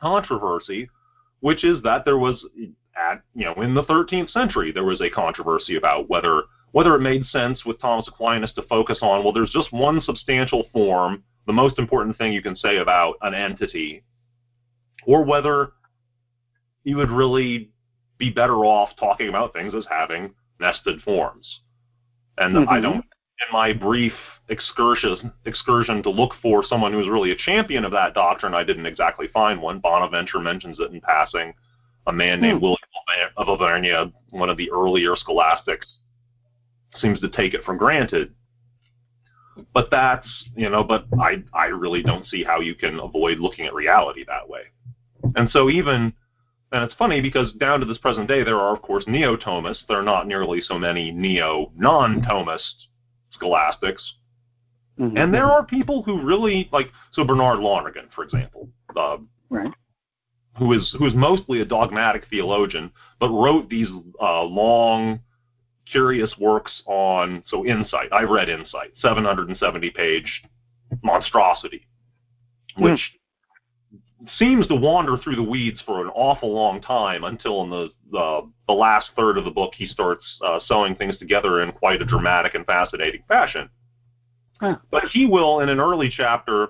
controversy, 0.00 0.88
which 1.40 1.64
is 1.64 1.82
that 1.82 2.04
there 2.04 2.18
was 2.18 2.44
at 2.96 3.22
you 3.34 3.44
know 3.44 3.54
in 3.54 3.74
the 3.74 3.84
13th 3.84 4.30
century 4.30 4.70
there 4.72 4.84
was 4.84 5.00
a 5.00 5.10
controversy 5.10 5.76
about 5.76 6.08
whether 6.08 6.42
whether 6.72 6.94
it 6.94 7.00
made 7.00 7.24
sense 7.26 7.64
with 7.64 7.80
Thomas 7.80 8.08
Aquinas 8.08 8.52
to 8.54 8.62
focus 8.62 8.98
on 9.02 9.24
well 9.24 9.32
there's 9.32 9.50
just 9.50 9.72
one 9.72 10.00
substantial 10.02 10.68
form 10.72 11.22
the 11.46 11.52
most 11.52 11.78
important 11.78 12.16
thing 12.16 12.32
you 12.32 12.42
can 12.42 12.56
say 12.56 12.78
about 12.78 13.16
an 13.22 13.34
entity 13.34 14.02
or 15.06 15.24
whether 15.24 15.72
you 16.84 16.96
would 16.96 17.10
really 17.10 17.70
be 18.18 18.30
better 18.30 18.64
off 18.64 18.90
talking 18.98 19.28
about 19.28 19.52
things 19.52 19.74
as 19.74 19.84
having 19.90 20.32
nested 20.60 21.02
forms 21.02 21.60
and 22.38 22.54
mm-hmm. 22.54 22.68
I 22.68 22.80
don't 22.80 23.04
in 23.40 23.52
my 23.52 23.72
brief 23.72 24.12
excursion 24.48 25.32
excursion 25.46 26.02
to 26.02 26.10
look 26.10 26.32
for 26.42 26.62
someone 26.62 26.92
who 26.92 26.98
was 26.98 27.08
really 27.08 27.30
a 27.30 27.36
champion 27.36 27.84
of 27.84 27.92
that 27.92 28.12
doctrine 28.12 28.52
I 28.52 28.62
didn't 28.62 28.84
exactly 28.84 29.28
find 29.28 29.60
one 29.60 29.78
Bonaventure 29.78 30.38
mentions 30.38 30.78
it 30.78 30.92
in 30.92 31.00
passing 31.00 31.54
a 32.06 32.12
man 32.12 32.40
named 32.40 32.58
hmm. 32.58 32.64
William 32.64 32.78
of 33.36 33.48
Auvergne, 33.48 34.12
one 34.30 34.50
of 34.50 34.56
the 34.56 34.70
earlier 34.70 35.16
scholastics, 35.16 35.86
seems 36.98 37.20
to 37.20 37.28
take 37.28 37.54
it 37.54 37.64
for 37.64 37.74
granted. 37.74 38.34
But 39.72 39.90
that's, 39.90 40.26
you 40.56 40.68
know, 40.68 40.82
but 40.82 41.06
I, 41.20 41.42
I 41.54 41.66
really 41.66 42.02
don't 42.02 42.26
see 42.26 42.42
how 42.42 42.60
you 42.60 42.74
can 42.74 42.98
avoid 42.98 43.38
looking 43.38 43.66
at 43.66 43.74
reality 43.74 44.24
that 44.26 44.48
way. 44.48 44.62
And 45.36 45.48
so 45.50 45.70
even, 45.70 46.12
and 46.72 46.84
it's 46.84 46.94
funny 46.94 47.20
because 47.20 47.52
down 47.54 47.80
to 47.80 47.86
this 47.86 47.98
present 47.98 48.28
day, 48.28 48.42
there 48.42 48.58
are, 48.58 48.74
of 48.74 48.82
course, 48.82 49.04
neo-Thomists. 49.06 49.86
There 49.88 49.98
are 49.98 50.02
not 50.02 50.26
nearly 50.26 50.60
so 50.60 50.78
many 50.78 51.12
neo-non-Thomist 51.12 52.86
scholastics. 53.34 54.14
Mm-hmm. 54.98 55.16
And 55.16 55.34
there 55.34 55.46
are 55.46 55.64
people 55.64 56.02
who 56.02 56.22
really, 56.22 56.68
like, 56.72 56.86
so 57.12 57.24
Bernard 57.24 57.58
Lonergan, 57.58 58.08
for 58.14 58.22
example, 58.24 58.68
uh, 58.96 59.18
right 59.50 59.72
who 60.58 60.72
is 60.72 60.94
who 60.98 61.06
is 61.06 61.14
mostly 61.14 61.60
a 61.60 61.64
dogmatic 61.64 62.26
theologian, 62.30 62.92
but 63.18 63.30
wrote 63.30 63.68
these 63.68 63.88
uh, 64.20 64.42
long, 64.42 65.20
curious 65.90 66.34
works 66.38 66.82
on 66.86 67.42
so 67.48 67.66
Insight. 67.66 68.12
I've 68.12 68.30
read 68.30 68.48
Insight, 68.48 68.92
770 69.00 69.90
page 69.90 70.42
monstrosity, 71.02 71.86
which 72.76 72.92
mm. 72.92 73.18
Seems 74.38 74.66
to 74.68 74.74
wander 74.74 75.16
through 75.18 75.36
the 75.36 75.42
weeds 75.42 75.80
for 75.84 76.00
an 76.00 76.08
awful 76.14 76.52
long 76.52 76.80
time 76.80 77.24
until 77.24 77.62
in 77.62 77.70
the 77.70 77.90
the, 78.10 78.48
the 78.68 78.72
last 78.72 79.10
third 79.16 79.36
of 79.36 79.44
the 79.44 79.50
book 79.50 79.72
he 79.74 79.86
starts 79.86 80.24
uh, 80.44 80.60
sewing 80.66 80.94
things 80.94 81.18
together 81.18 81.62
in 81.62 81.72
quite 81.72 82.00
a 82.00 82.04
dramatic 82.04 82.54
and 82.54 82.64
fascinating 82.64 83.22
fashion. 83.26 83.68
Huh. 84.60 84.76
But 84.90 85.04
he 85.12 85.26
will, 85.26 85.60
in 85.60 85.68
an 85.68 85.80
early 85.80 86.12
chapter, 86.14 86.68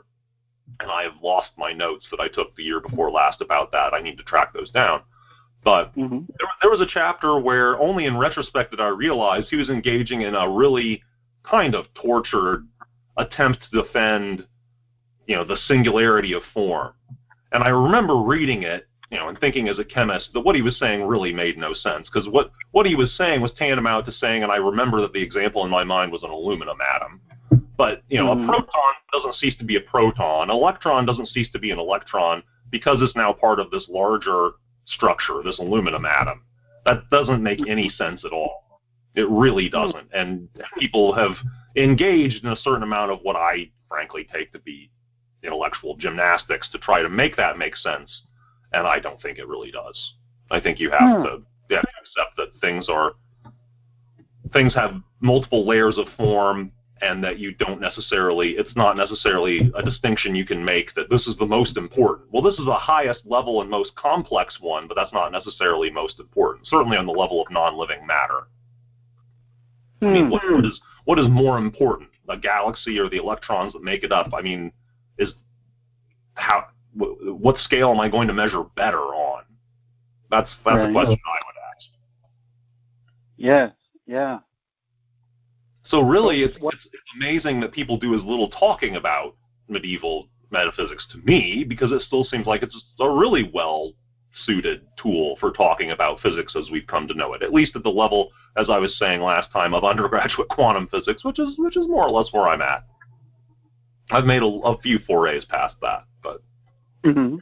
and 0.80 0.90
I 0.90 1.02
have 1.02 1.20
lost 1.22 1.50
my 1.58 1.72
notes 1.72 2.06
that 2.10 2.20
I 2.20 2.28
took 2.28 2.56
the 2.56 2.62
year 2.62 2.80
before 2.80 3.10
last 3.10 3.42
about 3.42 3.72
that. 3.72 3.92
I 3.92 4.00
need 4.00 4.16
to 4.16 4.24
track 4.24 4.54
those 4.54 4.70
down. 4.70 5.02
But 5.62 5.94
mm-hmm. 5.96 6.20
there, 6.38 6.48
there 6.62 6.70
was 6.70 6.80
a 6.80 6.90
chapter 6.90 7.38
where 7.38 7.78
only 7.78 8.06
in 8.06 8.16
retrospect 8.16 8.70
did 8.70 8.80
I 8.80 8.88
realize 8.88 9.44
he 9.48 9.56
was 9.56 9.68
engaging 9.70 10.22
in 10.22 10.34
a 10.34 10.48
really 10.48 11.02
kind 11.42 11.74
of 11.74 11.86
tortured 11.94 12.66
attempt 13.16 13.60
to 13.70 13.82
defend, 13.82 14.46
you 15.26 15.36
know, 15.36 15.44
the 15.44 15.58
singularity 15.68 16.32
of 16.32 16.42
form. 16.52 16.92
And 17.54 17.62
I 17.62 17.68
remember 17.68 18.16
reading 18.16 18.64
it, 18.64 18.88
you 19.10 19.16
know, 19.16 19.28
and 19.28 19.38
thinking 19.38 19.68
as 19.68 19.78
a 19.78 19.84
chemist 19.84 20.30
that 20.34 20.40
what 20.40 20.56
he 20.56 20.62
was 20.62 20.76
saying 20.76 21.06
really 21.06 21.32
made 21.32 21.56
no 21.56 21.72
sense 21.72 22.08
because 22.12 22.28
what 22.28 22.50
what 22.72 22.84
he 22.84 22.96
was 22.96 23.16
saying 23.16 23.40
was 23.40 23.52
tantamount 23.56 24.06
to 24.06 24.12
saying, 24.12 24.42
and 24.42 24.50
I 24.50 24.56
remember 24.56 25.00
that 25.00 25.12
the 25.12 25.22
example 25.22 25.64
in 25.64 25.70
my 25.70 25.84
mind 25.84 26.10
was 26.10 26.24
an 26.24 26.30
aluminum 26.30 26.78
atom. 26.96 27.20
But 27.78 28.02
you 28.08 28.18
know, 28.18 28.34
mm. 28.34 28.42
a 28.42 28.46
proton 28.46 28.94
doesn't 29.12 29.36
cease 29.36 29.56
to 29.58 29.64
be 29.64 29.76
a 29.76 29.80
proton. 29.80 30.50
An 30.50 30.56
electron 30.56 31.06
doesn't 31.06 31.28
cease 31.28 31.48
to 31.52 31.60
be 31.60 31.70
an 31.70 31.78
electron 31.78 32.42
because 32.70 32.98
it's 33.00 33.14
now 33.14 33.32
part 33.32 33.60
of 33.60 33.70
this 33.70 33.86
larger 33.88 34.50
structure, 34.86 35.40
this 35.44 35.60
aluminum 35.60 36.04
atom. 36.04 36.42
That 36.84 37.08
doesn't 37.10 37.40
make 37.40 37.60
any 37.68 37.88
sense 37.90 38.24
at 38.24 38.32
all. 38.32 38.80
It 39.14 39.28
really 39.30 39.68
doesn't. 39.68 40.08
And 40.12 40.48
people 40.76 41.14
have 41.14 41.36
engaged 41.76 42.44
in 42.44 42.50
a 42.50 42.56
certain 42.56 42.82
amount 42.82 43.12
of 43.12 43.20
what 43.22 43.36
I 43.36 43.70
frankly 43.88 44.26
take 44.34 44.52
to 44.54 44.58
be 44.58 44.90
intellectual 45.44 45.96
gymnastics 45.96 46.68
to 46.72 46.78
try 46.78 47.02
to 47.02 47.08
make 47.08 47.36
that 47.36 47.58
make 47.58 47.76
sense. 47.76 48.22
And 48.72 48.86
I 48.86 48.98
don't 48.98 49.20
think 49.20 49.38
it 49.38 49.46
really 49.46 49.70
does. 49.70 50.14
I 50.50 50.60
think 50.60 50.80
you 50.80 50.90
have 50.90 51.18
hmm. 51.18 51.22
to, 51.24 51.42
you 51.70 51.76
have 51.76 51.84
to 51.84 52.22
accept 52.22 52.36
that 52.36 52.60
things 52.60 52.88
are 52.88 53.12
things 54.52 54.74
have 54.74 54.94
multiple 55.20 55.66
layers 55.66 55.98
of 55.98 56.06
form 56.16 56.70
and 57.02 57.22
that 57.22 57.38
you 57.38 57.52
don't 57.52 57.80
necessarily, 57.80 58.50
it's 58.50 58.74
not 58.76 58.96
necessarily 58.96 59.70
a 59.74 59.82
distinction 59.82 60.34
you 60.34 60.46
can 60.46 60.64
make 60.64 60.94
that 60.94 61.10
this 61.10 61.26
is 61.26 61.36
the 61.38 61.46
most 61.46 61.76
important. 61.76 62.28
Well, 62.32 62.42
this 62.42 62.58
is 62.58 62.64
the 62.64 62.74
highest 62.74 63.20
level 63.24 63.60
and 63.60 63.70
most 63.70 63.94
complex 63.96 64.58
one, 64.60 64.86
but 64.88 64.94
that's 64.94 65.12
not 65.12 65.32
necessarily 65.32 65.90
most 65.90 66.20
important, 66.20 66.66
certainly 66.66 66.96
on 66.96 67.06
the 67.06 67.12
level 67.12 67.42
of 67.42 67.50
non-living 67.50 68.06
matter. 68.06 68.46
Mm-hmm. 70.00 70.06
I 70.06 70.10
mean, 70.12 70.30
what, 70.30 70.42
what 70.50 70.64
is 70.64 70.80
what 71.04 71.18
is 71.18 71.28
more 71.28 71.58
important, 71.58 72.10
the 72.26 72.36
galaxy 72.36 72.98
or 72.98 73.10
the 73.10 73.18
electrons 73.18 73.74
that 73.74 73.82
make 73.82 74.04
it 74.04 74.12
up? 74.12 74.32
I 74.32 74.40
mean, 74.40 74.72
is 76.36 76.42
how 76.42 76.64
what 77.04 77.58
scale 77.58 77.90
am 77.90 78.00
I 78.00 78.08
going 78.08 78.28
to 78.28 78.34
measure 78.34 78.62
better 78.76 78.98
on? 78.98 79.44
That's 80.30 80.48
that's 80.64 80.76
right. 80.76 80.90
a 80.90 80.92
question 80.92 81.18
I 81.26 81.40
would 81.46 81.56
ask. 81.76 81.88
Yeah, 83.36 83.70
yeah. 84.06 84.38
So 85.86 86.00
really, 86.00 86.42
it's, 86.42 86.56
it's, 86.56 86.86
it's 86.86 87.12
amazing 87.16 87.60
that 87.60 87.72
people 87.72 87.98
do 87.98 88.14
as 88.14 88.22
little 88.24 88.50
talking 88.50 88.96
about 88.96 89.36
medieval 89.68 90.28
metaphysics 90.50 91.06
to 91.12 91.18
me 91.18 91.64
because 91.68 91.92
it 91.92 92.02
still 92.02 92.24
seems 92.24 92.46
like 92.46 92.62
it's 92.62 92.76
a 93.00 93.10
really 93.10 93.50
well 93.52 93.92
suited 94.46 94.82
tool 95.00 95.36
for 95.38 95.52
talking 95.52 95.90
about 95.90 96.20
physics 96.20 96.56
as 96.56 96.70
we've 96.70 96.86
come 96.86 97.06
to 97.06 97.14
know 97.14 97.34
it, 97.34 97.42
at 97.42 97.52
least 97.52 97.76
at 97.76 97.82
the 97.82 97.90
level, 97.90 98.30
as 98.56 98.66
I 98.68 98.78
was 98.78 98.96
saying 98.98 99.20
last 99.20 99.52
time, 99.52 99.74
of 99.74 99.84
undergraduate 99.84 100.48
quantum 100.50 100.88
physics, 100.88 101.24
which 101.24 101.38
is 101.38 101.54
which 101.58 101.76
is 101.76 101.86
more 101.86 102.06
or 102.06 102.10
less 102.10 102.32
where 102.32 102.48
I'm 102.48 102.62
at. 102.62 102.86
I've 104.10 104.24
made 104.24 104.42
a, 104.42 104.46
a 104.46 104.78
few 104.78 104.98
forays 105.06 105.44
past 105.46 105.76
that, 105.82 106.04
but. 106.22 106.42
Mm-hmm. 107.04 107.36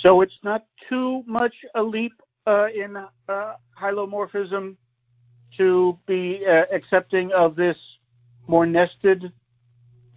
So 0.00 0.20
it's 0.22 0.38
not 0.42 0.64
too 0.88 1.22
much 1.26 1.54
a 1.74 1.82
leap 1.82 2.12
uh, 2.46 2.66
in 2.74 2.96
uh, 2.96 3.54
hylomorphism 3.80 4.76
to 5.56 5.98
be 6.06 6.44
uh, 6.46 6.64
accepting 6.72 7.32
of 7.32 7.54
this 7.54 7.76
more 8.46 8.66
nested 8.66 9.32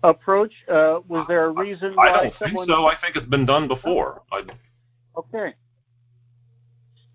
approach? 0.03 0.53
Uh, 0.69 0.99
was 1.07 1.25
there 1.27 1.45
a 1.45 1.49
reason 1.49 1.95
why 1.95 2.09
I 2.09 2.23
don't 2.23 2.33
someone... 2.39 2.67
think 2.67 2.75
so. 2.75 2.85
I 2.85 2.95
think 3.01 3.15
it's 3.15 3.27
been 3.27 3.45
done 3.45 3.67
before. 3.67 4.21
I... 4.31 4.43
Okay. 5.17 5.55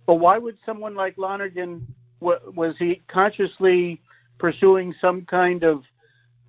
But 0.07 0.17
why 0.17 0.39
would 0.39 0.57
someone 0.67 0.95
like 0.95 1.17
Lonergan, 1.17 1.87
was 2.21 2.75
he 2.79 3.01
consciously 3.09 4.01
pursuing 4.39 4.95
some 5.01 5.25
kind 5.25 5.63
of 5.63 5.85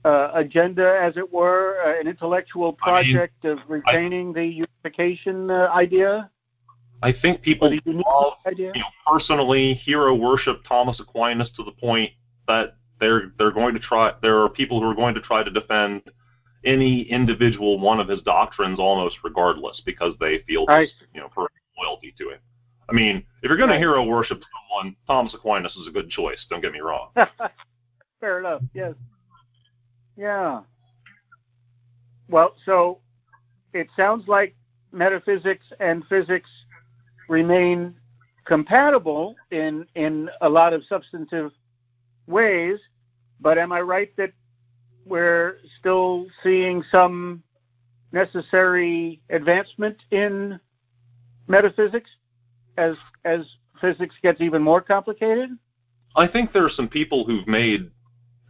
uh, 0.06 0.32
agenda, 0.34 1.00
as 1.02 1.18
it 1.18 1.32
were, 1.32 1.78
uh, 1.86 2.00
an 2.00 2.08
intellectual 2.08 2.74
project 2.74 3.36
I 3.44 3.48
mean, 3.48 3.58
of 3.58 3.70
retaining 3.70 4.30
I, 4.32 4.34
the 4.34 4.46
unification 4.46 5.50
uh, 5.50 5.70
idea? 5.74 6.30
I 7.02 7.14
think 7.22 7.42
people 7.42 7.74
you 7.74 7.82
know, 7.86 8.36
personally 9.06 9.74
hero 9.74 10.16
worship 10.16 10.62
Thomas 10.68 11.00
Aquinas 11.00 11.50
to 11.58 11.64
the 11.64 11.72
point 11.72 12.12
that 12.48 12.78
they're 13.00 13.34
they're 13.38 13.52
going 13.52 13.74
to 13.74 13.80
try. 13.80 14.14
There 14.22 14.40
are 14.40 14.50
people 14.50 14.80
who 14.80 14.90
are 14.90 14.96
going 14.96 15.14
to 15.16 15.22
try 15.22 15.44
to 15.44 15.52
defend 15.52 16.04
any 16.64 17.02
individual 17.02 17.78
one 17.80 18.00
of 18.00 18.08
his 18.08 18.22
doctrines 18.22 18.80
almost 18.80 19.18
regardless 19.24 19.82
because 19.86 20.14
they 20.22 20.40
feel 20.48 20.66
this, 20.66 20.92
you 21.14 21.20
know 21.20 21.28
personal 21.28 21.50
loyalty 21.78 22.14
to 22.18 22.30
him. 22.30 22.40
I 22.90 22.94
mean, 22.94 23.18
if 23.42 23.50
you're 23.50 23.58
going 23.58 23.70
right. 23.70 23.76
to 23.76 23.80
hero 23.80 24.06
worship 24.06 24.42
someone, 24.42 24.96
Thomas 25.08 25.34
Aquinas 25.34 25.76
is 25.76 25.88
a 25.88 25.92
good 25.92 26.10
choice. 26.10 26.46
Don't 26.50 26.62
get 26.62 26.72
me 26.72 26.80
wrong. 26.80 27.10
Fair 28.20 28.40
enough. 28.40 28.62
Yes. 28.74 28.94
Yeah. 30.16 30.62
well, 32.30 32.56
so 32.66 33.00
it 33.74 33.88
sounds 33.96 34.28
like 34.28 34.56
metaphysics 34.92 35.66
and 35.80 36.06
physics 36.06 36.50
remain 37.30 37.96
compatible 38.46 39.36
in 39.52 39.86
in 39.96 40.30
a 40.42 40.50
lot 40.50 40.74
of 40.74 40.84
substantive 40.86 41.52
ways, 42.28 42.80
but 43.40 43.58
am 43.58 43.72
I 43.72 43.82
right 43.82 44.16
that 44.18 44.32
we're 45.06 45.58
still 45.80 46.28
seeing 46.44 46.84
some 46.92 47.44
necessary 48.12 49.22
advancement 49.30 49.98
in 50.12 50.60
metaphysics 51.48 52.10
as 52.78 52.96
as 53.26 53.46
physics 53.82 54.16
gets 54.22 54.42
even 54.42 54.62
more 54.62 54.82
complicated? 54.82 55.50
I 56.16 56.28
think 56.28 56.54
there 56.54 56.66
are 56.66 56.70
some 56.70 56.88
people 56.88 57.26
who've 57.26 57.48
made 57.48 57.90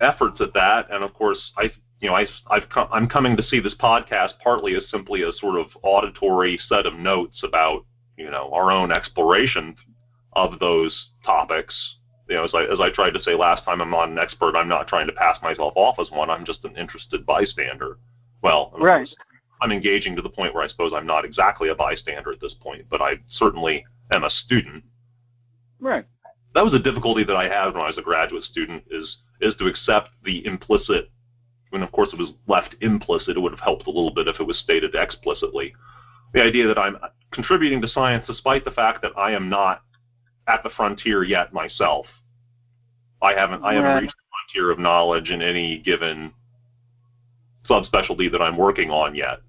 efforts 0.03 0.41
at 0.41 0.53
that, 0.53 0.87
and 0.91 1.03
of 1.03 1.13
course, 1.13 1.51
I 1.57 1.71
you 1.99 2.09
know 2.09 2.15
I 2.15 2.25
I've 2.49 2.69
come, 2.69 2.87
I'm 2.91 3.07
coming 3.07 3.37
to 3.37 3.43
see 3.43 3.59
this 3.59 3.75
podcast 3.75 4.33
partly 4.43 4.75
as 4.75 4.83
simply 4.89 5.23
a 5.23 5.31
sort 5.33 5.59
of 5.59 5.67
auditory 5.81 6.59
set 6.67 6.85
of 6.85 6.95
notes 6.95 7.41
about 7.43 7.85
you 8.17 8.29
know 8.29 8.51
our 8.53 8.71
own 8.71 8.91
exploration 8.91 9.75
of 10.33 10.59
those 10.59 11.09
topics. 11.25 11.73
You 12.29 12.35
know, 12.35 12.45
as 12.45 12.51
I 12.53 12.63
as 12.63 12.79
I 12.79 12.91
tried 12.91 13.11
to 13.11 13.23
say 13.23 13.35
last 13.35 13.63
time, 13.65 13.81
I'm 13.81 13.89
not 13.89 14.09
an 14.09 14.19
expert. 14.19 14.55
I'm 14.55 14.69
not 14.69 14.87
trying 14.87 15.07
to 15.07 15.13
pass 15.13 15.37
myself 15.41 15.73
off 15.75 15.99
as 15.99 16.11
one. 16.11 16.29
I'm 16.29 16.45
just 16.45 16.63
an 16.65 16.75
interested 16.77 17.25
bystander. 17.25 17.97
Well, 18.41 18.73
right. 18.79 19.07
I'm 19.61 19.71
engaging 19.71 20.15
to 20.17 20.21
the 20.21 20.29
point 20.29 20.53
where 20.53 20.63
I 20.63 20.67
suppose 20.67 20.91
I'm 20.93 21.07
not 21.07 21.23
exactly 21.23 21.69
a 21.69 21.75
bystander 21.75 22.33
at 22.33 22.41
this 22.41 22.53
point, 22.61 22.85
but 22.89 23.01
I 23.01 23.13
certainly 23.29 23.85
am 24.11 24.25
a 24.25 24.29
student. 24.29 24.83
Right. 25.79 26.05
That 26.53 26.65
was 26.65 26.73
a 26.73 26.79
difficulty 26.79 27.23
that 27.23 27.35
I 27.35 27.47
had 27.47 27.73
when 27.73 27.81
I 27.81 27.87
was 27.87 27.97
a 27.97 28.01
graduate 28.01 28.43
student 28.43 28.83
is 28.91 29.17
is 29.41 29.55
to 29.55 29.67
accept 29.67 30.09
the 30.23 30.45
implicit 30.45 31.09
when 31.73 31.81
of 31.81 31.91
course 31.91 32.13
it 32.13 32.19
was 32.19 32.31
left 32.47 32.75
implicit, 32.81 33.35
it 33.35 33.39
would 33.39 33.51
have 33.51 33.59
helped 33.59 33.87
a 33.87 33.89
little 33.89 34.13
bit 34.13 34.27
if 34.27 34.39
it 34.39 34.45
was 34.45 34.59
stated 34.59 34.93
explicitly. 34.93 35.73
The 36.33 36.43
idea 36.43 36.67
that 36.67 36.77
I'm 36.77 36.97
contributing 37.31 37.81
to 37.81 37.87
science 37.87 38.25
despite 38.27 38.63
the 38.63 38.71
fact 38.71 39.01
that 39.01 39.17
I 39.17 39.31
am 39.31 39.49
not 39.49 39.81
at 40.47 40.61
the 40.61 40.69
frontier 40.69 41.23
yet 41.23 41.51
myself. 41.51 42.05
I 43.23 43.33
haven't 43.33 43.63
I 43.63 43.73
haven't 43.73 43.89
Right. 43.89 44.01
reached 44.03 44.15
the 44.15 44.53
frontier 44.53 44.71
of 44.71 44.77
knowledge 44.77 45.31
in 45.31 45.41
any 45.41 45.79
given 45.79 46.31
subspecialty 47.67 48.31
that 48.31 48.41
I'm 48.41 48.57
working 48.57 48.91
on 48.91 49.15
yet. 49.15 49.39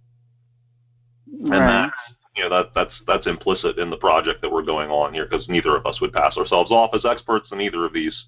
And 1.26 1.52
that 1.52 1.92
you 2.36 2.44
know 2.44 2.48
that 2.48 2.72
that's 2.74 2.94
that's 3.06 3.26
implicit 3.26 3.76
in 3.78 3.90
the 3.90 3.98
project 3.98 4.40
that 4.40 4.50
we're 4.50 4.62
going 4.62 4.90
on 4.90 5.12
here 5.12 5.26
because 5.26 5.46
neither 5.48 5.76
of 5.76 5.84
us 5.84 6.00
would 6.00 6.14
pass 6.14 6.38
ourselves 6.38 6.70
off 6.70 6.94
as 6.94 7.04
experts 7.04 7.52
in 7.52 7.60
either 7.60 7.84
of 7.84 7.92
these 7.92 8.24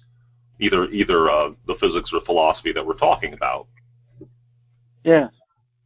either 0.59 0.85
either 0.85 1.29
uh, 1.29 1.51
the 1.67 1.75
physics 1.79 2.11
or 2.13 2.21
philosophy 2.25 2.71
that 2.73 2.85
we're 2.85 2.97
talking 2.97 3.33
about. 3.33 3.67
Yeah. 5.03 5.29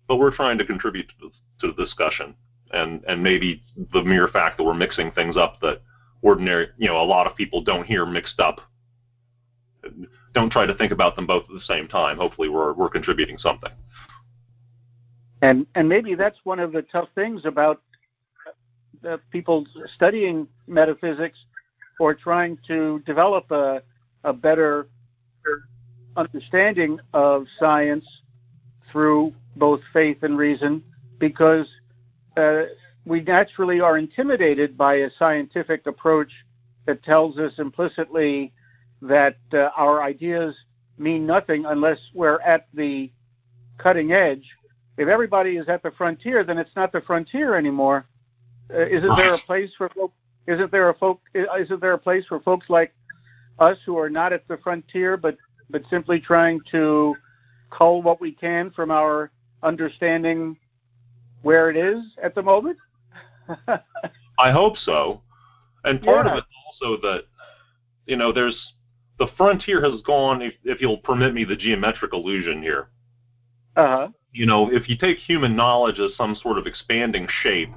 But 0.07 0.17
we're 0.17 0.35
trying 0.35 0.57
to 0.57 0.65
contribute 0.65 1.07
to 1.07 1.13
the, 1.19 1.67
to 1.67 1.73
the 1.73 1.83
discussion, 1.83 2.35
and 2.71 3.03
and 3.07 3.21
maybe 3.21 3.63
the 3.93 4.03
mere 4.03 4.27
fact 4.27 4.57
that 4.57 4.63
we're 4.63 4.73
mixing 4.73 5.11
things 5.11 5.37
up 5.37 5.59
that 5.61 5.81
ordinary 6.21 6.69
you 6.77 6.87
know 6.87 7.01
a 7.01 7.03
lot 7.03 7.27
of 7.27 7.35
people 7.35 7.63
don't 7.63 7.85
hear 7.85 8.05
mixed 8.05 8.39
up. 8.39 8.61
Don't 10.33 10.51
try 10.51 10.65
to 10.65 10.75
think 10.75 10.91
about 10.91 11.15
them 11.15 11.27
both 11.27 11.43
at 11.43 11.53
the 11.53 11.65
same 11.67 11.87
time. 11.87 12.17
Hopefully, 12.17 12.49
we're 12.49 12.73
we're 12.73 12.89
contributing 12.89 13.37
something. 13.37 13.71
And 15.41 15.65
and 15.75 15.89
maybe 15.89 16.15
that's 16.15 16.37
one 16.43 16.59
of 16.59 16.71
the 16.71 16.83
tough 16.83 17.09
things 17.15 17.45
about 17.45 17.81
the 19.01 19.19
people 19.31 19.65
studying 19.95 20.47
metaphysics 20.67 21.39
or 21.99 22.13
trying 22.13 22.57
to 22.67 23.01
develop 23.05 23.49
a 23.51 23.81
a 24.23 24.33
better 24.33 24.87
understanding 26.15 26.99
of 27.13 27.45
science 27.59 28.05
through 28.91 29.33
both 29.55 29.81
faith 29.93 30.24
and 30.24 30.37
reason, 30.37 30.83
because 31.19 31.67
uh, 32.37 32.63
we 33.05 33.22
naturally 33.22 33.79
are 33.79 33.98
intimidated 33.98 34.77
by 34.77 34.96
a 34.96 35.09
scientific 35.17 35.87
approach 35.87 36.31
that 36.85 37.03
tells 37.03 37.37
us 37.37 37.53
implicitly 37.57 38.53
that 39.01 39.37
uh, 39.53 39.69
our 39.75 40.03
ideas 40.03 40.55
mean 40.98 41.25
nothing 41.25 41.65
unless 41.65 42.00
we're 42.13 42.39
at 42.41 42.67
the 42.74 43.11
cutting 43.77 44.11
edge. 44.11 44.43
If 44.98 45.07
everybody 45.07 45.57
is 45.57 45.67
at 45.67 45.81
the 45.81 45.91
frontier, 45.91 46.43
then 46.43 46.57
it's 46.57 46.75
not 46.75 46.91
the 46.91 47.01
frontier 47.01 47.55
anymore. 47.55 48.05
Uh, 48.74 48.85
isn't 48.85 49.15
there 49.15 49.33
a 49.33 49.39
place 49.48 49.72
for 49.77 49.89
folk? 49.89 50.13
Isn't 50.48 50.72
there 50.72 50.89
a 50.89 50.93
folk? 50.93 51.22
Isn't 51.33 51.81
there 51.81 51.93
a 51.93 51.98
place 51.98 52.25
for 52.27 52.39
folks 52.41 52.69
like 52.69 52.93
us 53.59 53.77
who 53.85 53.98
are 53.98 54.09
not 54.09 54.33
at 54.33 54.48
the 54.48 54.57
frontier, 54.57 55.18
but 55.18 55.37
but 55.70 55.83
simply 55.90 56.20
trying 56.20 56.59
to 56.72 57.16
cull 57.70 58.01
what 58.01 58.20
we 58.20 58.31
can 58.31 58.72
from 58.72 58.92
our 58.92 59.31
understanding 59.64 60.57
where 61.42 61.70
it 61.70 61.77
is 61.77 62.03
at 62.22 62.35
the 62.35 62.42
moment? 62.44 62.77
I 64.40 64.51
hope 64.51 64.77
so. 64.77 65.22
And 65.83 66.01
part 66.01 66.25
Yeah. 66.25 66.33
of 66.33 66.37
it 66.40 66.44
also 66.66 67.01
that 67.01 67.25
you 68.05 68.16
know 68.18 68.31
there's 68.31 68.74
the 69.18 69.27
frontier 69.37 69.81
has 69.81 70.01
gone. 70.01 70.42
If, 70.42 70.53
if 70.64 70.81
you'll 70.81 70.98
permit 70.98 71.33
me 71.33 71.44
the 71.44 71.55
geometric 71.55 72.14
illusion 72.14 72.61
here, 72.61 72.90
uh 73.75 73.87
huh. 73.87 74.07
you 74.31 74.46
know, 74.46 74.72
if 74.72 74.90
you 74.90 74.98
take 74.98 75.18
human 75.18 75.55
knowledge 75.55 76.00
as 76.00 76.16
some 76.16 76.35
sort 76.35 76.57
of 76.57 76.68
expanding 76.68 77.27
shape, 77.44 77.70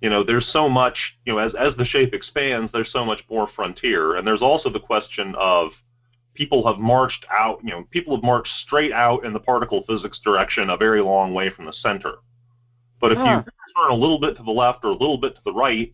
you 0.00 0.10
know, 0.10 0.22
there's 0.22 0.48
so 0.52 0.68
much, 0.68 0.96
you 1.24 1.32
know, 1.32 1.38
as 1.38 1.52
as 1.54 1.74
the 1.76 1.84
shape 1.84 2.14
expands, 2.14 2.70
there's 2.72 2.92
so 2.92 3.04
much 3.04 3.20
more 3.28 3.48
frontier, 3.54 4.16
and 4.16 4.26
there's 4.26 4.42
also 4.42 4.70
the 4.70 4.80
question 4.80 5.34
of 5.38 5.70
people 6.34 6.66
have 6.66 6.78
marched 6.78 7.26
out, 7.30 7.58
you 7.64 7.70
know, 7.70 7.84
people 7.90 8.14
have 8.14 8.22
marched 8.22 8.52
straight 8.64 8.92
out 8.92 9.24
in 9.24 9.32
the 9.32 9.40
particle 9.40 9.82
physics 9.88 10.20
direction 10.24 10.70
a 10.70 10.76
very 10.76 11.00
long 11.00 11.34
way 11.34 11.50
from 11.50 11.66
the 11.66 11.72
center. 11.72 12.14
But 13.00 13.12
if 13.12 13.18
you 13.18 13.24
turn 13.24 13.90
a 13.90 13.94
little 13.94 14.20
bit 14.20 14.36
to 14.36 14.42
the 14.42 14.50
left 14.50 14.84
or 14.84 14.88
a 14.88 14.92
little 14.92 15.18
bit 15.18 15.34
to 15.34 15.40
the 15.44 15.52
right, 15.52 15.92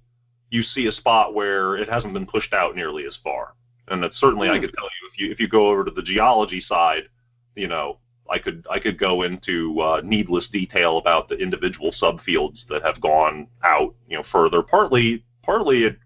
you 0.50 0.62
see 0.62 0.86
a 0.86 0.92
spot 0.92 1.34
where 1.34 1.76
it 1.76 1.88
hasn't 1.88 2.12
been 2.12 2.26
pushed 2.26 2.52
out 2.52 2.76
nearly 2.76 3.06
as 3.06 3.16
far. 3.24 3.54
And 3.88 4.02
that's 4.02 4.18
certainly 4.20 4.48
I 4.48 4.56
Hmm. 4.56 4.62
could 4.62 4.74
tell 4.74 4.84
you 4.84 5.08
if 5.12 5.18
you 5.18 5.30
if 5.32 5.40
you 5.40 5.48
go 5.48 5.68
over 5.68 5.84
to 5.84 5.90
the 5.90 6.02
geology 6.02 6.60
side, 6.60 7.08
you 7.56 7.68
know, 7.68 7.98
I 8.30 8.38
could 8.38 8.66
I 8.70 8.78
could 8.78 8.98
go 8.98 9.22
into 9.22 9.78
uh, 9.80 10.00
needless 10.02 10.48
detail 10.50 10.98
about 10.98 11.28
the 11.28 11.36
individual 11.36 11.94
subfields 12.00 12.58
that 12.70 12.82
have 12.82 13.00
gone 13.00 13.48
out, 13.62 13.94
you 14.08 14.16
know, 14.16 14.24
further. 14.32 14.62
Partly, 14.62 15.24
partly 15.42 15.84
it 15.84 15.98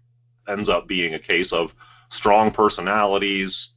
ends 0.47 0.67
up 0.67 0.87
being 0.87 1.13
a 1.13 1.19
case 1.19 1.49
of 1.51 1.69
strong 2.11 2.51
personalities 2.51 3.69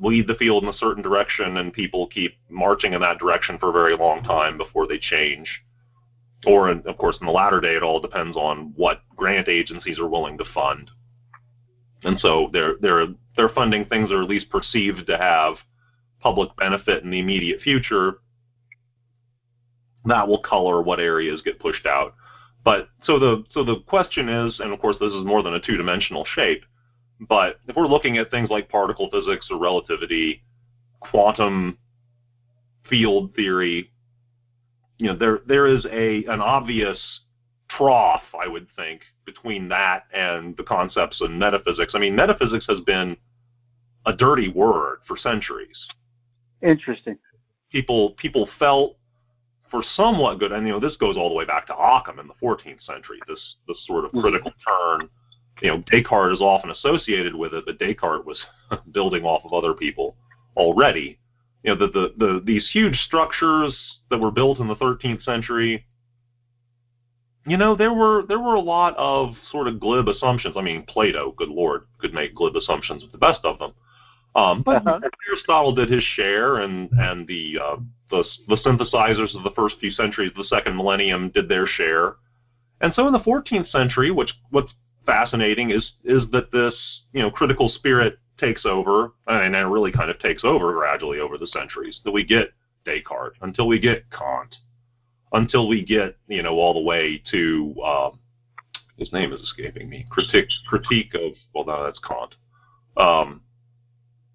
lead 0.00 0.26
the 0.26 0.34
field 0.34 0.64
in 0.64 0.68
a 0.68 0.74
certain 0.74 1.02
direction, 1.02 1.58
and 1.58 1.72
people 1.72 2.08
keep 2.08 2.36
marching 2.50 2.92
in 2.92 3.00
that 3.00 3.18
direction 3.18 3.58
for 3.58 3.68
a 3.68 3.72
very 3.72 3.96
long 3.96 4.22
time 4.24 4.58
before 4.58 4.86
they 4.86 4.98
change. 4.98 5.48
Or, 6.44 6.70
in, 6.70 6.82
of 6.86 6.98
course, 6.98 7.16
in 7.20 7.26
the 7.26 7.32
latter 7.32 7.60
day, 7.60 7.76
it 7.76 7.84
all 7.84 8.00
depends 8.00 8.36
on 8.36 8.72
what 8.74 9.02
grant 9.14 9.48
agencies 9.48 10.00
are 10.00 10.08
willing 10.08 10.36
to 10.38 10.44
fund. 10.52 10.90
And 12.02 12.18
so 12.18 12.50
they're 12.52 12.74
they're 12.80 13.06
they're 13.36 13.48
funding 13.50 13.84
things 13.84 14.08
that 14.08 14.16
are 14.16 14.22
at 14.22 14.28
least 14.28 14.50
perceived 14.50 15.06
to 15.06 15.16
have 15.16 15.54
public 16.22 16.54
benefit 16.56 17.02
in 17.02 17.10
the 17.10 17.18
immediate 17.18 17.60
future, 17.60 18.14
that 20.04 20.26
will 20.26 20.42
color 20.42 20.82
what 20.82 21.00
areas 21.00 21.42
get 21.42 21.58
pushed 21.58 21.86
out. 21.86 22.14
But 22.64 22.88
so 23.04 23.18
the 23.18 23.44
so 23.52 23.64
the 23.64 23.80
question 23.86 24.28
is, 24.28 24.60
and 24.60 24.72
of 24.72 24.80
course 24.80 24.96
this 25.00 25.12
is 25.12 25.26
more 25.26 25.42
than 25.42 25.54
a 25.54 25.60
two-dimensional 25.60 26.24
shape, 26.34 26.64
but 27.20 27.58
if 27.66 27.76
we're 27.76 27.86
looking 27.86 28.18
at 28.18 28.30
things 28.30 28.50
like 28.50 28.68
particle 28.68 29.10
physics 29.10 29.48
or 29.50 29.58
relativity, 29.58 30.42
quantum 31.00 31.78
field 32.88 33.34
theory, 33.34 33.90
you 34.98 35.06
know, 35.08 35.16
there 35.16 35.40
there 35.46 35.66
is 35.66 35.84
a 35.86 36.24
an 36.26 36.40
obvious 36.40 36.98
trough, 37.68 38.22
I 38.40 38.46
would 38.46 38.68
think, 38.76 39.00
between 39.24 39.68
that 39.68 40.04
and 40.14 40.56
the 40.56 40.64
concepts 40.64 41.20
in 41.20 41.38
metaphysics. 41.38 41.94
I 41.96 41.98
mean, 41.98 42.14
metaphysics 42.14 42.66
has 42.68 42.80
been 42.80 43.16
a 44.06 44.14
dirty 44.14 44.48
word 44.48 44.98
for 45.06 45.16
centuries 45.16 45.76
Interesting. 46.62 47.18
people 47.70 48.10
people 48.18 48.48
felt 48.58 48.96
for 49.70 49.82
somewhat 49.96 50.38
good, 50.38 50.52
and 50.52 50.66
you 50.66 50.72
know 50.72 50.80
this 50.80 50.96
goes 50.96 51.16
all 51.16 51.28
the 51.30 51.34
way 51.34 51.44
back 51.46 51.66
to 51.66 51.74
Occam 51.74 52.18
in 52.18 52.26
the 52.28 52.34
14th 52.34 52.82
century. 52.82 53.18
This 53.26 53.56
this 53.66 53.84
sort 53.86 54.04
of 54.04 54.12
Mhm. 54.12 54.20
critical 54.20 54.52
turn. 54.66 55.08
You 55.62 55.68
know, 55.68 55.78
Descartes 55.90 56.34
is 56.34 56.40
often 56.40 56.70
associated 56.70 57.34
with 57.34 57.54
it, 57.54 57.64
but 57.66 57.78
Descartes 57.78 58.24
was 58.26 58.38
building 58.92 59.24
off 59.24 59.44
of 59.44 59.52
other 59.52 59.74
people 59.74 60.16
already. 60.56 61.18
You 61.62 61.74
know, 61.74 61.86
the, 61.86 61.88
the 61.88 62.14
the 62.16 62.40
these 62.44 62.68
huge 62.70 62.96
structures 62.98 63.74
that 64.10 64.18
were 64.20 64.30
built 64.30 64.58
in 64.60 64.68
the 64.68 64.76
13th 64.76 65.22
century. 65.22 65.84
You 67.46 67.56
know, 67.56 67.74
there 67.74 67.92
were 67.92 68.22
there 68.28 68.38
were 68.40 68.54
a 68.54 68.60
lot 68.60 68.94
of 68.96 69.34
sort 69.50 69.66
of 69.68 69.80
glib 69.80 70.08
assumptions. 70.08 70.56
I 70.56 70.62
mean, 70.62 70.84
Plato, 70.86 71.32
good 71.32 71.48
lord, 71.48 71.86
could 71.98 72.12
make 72.14 72.34
glib 72.34 72.54
assumptions 72.56 73.02
with 73.02 73.12
the 73.12 73.18
best 73.18 73.40
of 73.44 73.58
them. 73.58 73.72
Um, 74.34 74.62
but 74.62 74.86
Uh-huh. 74.86 75.00
Aristotle 75.28 75.74
did 75.74 75.90
his 75.90 76.02
share, 76.02 76.56
and 76.58 76.90
and 76.92 77.26
the 77.26 77.58
uh, 77.62 77.76
the 78.10 78.24
the 78.48 78.56
synthesizers 78.56 79.34
of 79.36 79.42
the 79.42 79.52
first 79.54 79.78
few 79.78 79.90
centuries 79.90 80.30
of 80.30 80.36
the 80.36 80.44
second 80.44 80.76
millennium 80.76 81.30
did 81.30 81.48
their 81.48 81.66
share. 81.66 82.16
And 82.80 82.92
so 82.94 83.06
in 83.06 83.12
the 83.12 83.20
14th 83.20 83.70
century, 83.70 84.10
which 84.10 84.32
what's 84.50 84.72
fascinating 85.06 85.70
is 85.70 85.92
is 86.04 86.24
that 86.32 86.50
this 86.52 86.74
you 87.12 87.22
know 87.22 87.30
critical 87.30 87.68
spirit 87.68 88.18
takes 88.38 88.64
over, 88.64 89.12
and 89.26 89.54
it 89.54 89.58
really 89.58 89.92
kind 89.92 90.10
of 90.10 90.18
takes 90.18 90.44
over 90.44 90.72
gradually 90.72 91.20
over 91.20 91.38
the 91.38 91.46
centuries. 91.46 92.00
That 92.04 92.12
we 92.12 92.24
get 92.24 92.52
Descartes, 92.84 93.36
until 93.42 93.68
we 93.68 93.78
get 93.78 94.04
Kant, 94.10 94.56
until 95.32 95.68
we 95.68 95.84
get 95.84 96.16
you 96.28 96.42
know 96.42 96.54
all 96.54 96.74
the 96.74 96.86
way 96.86 97.22
to 97.32 97.74
um, 97.84 98.18
his 98.96 99.12
name 99.12 99.32
is 99.32 99.40
escaping 99.40 99.88
me. 99.88 100.06
Critique 100.10 100.48
critique 100.66 101.14
of 101.14 101.32
well 101.54 101.64
no 101.64 101.84
that's 101.84 102.00
Kant. 102.00 102.34
Um, 102.96 103.42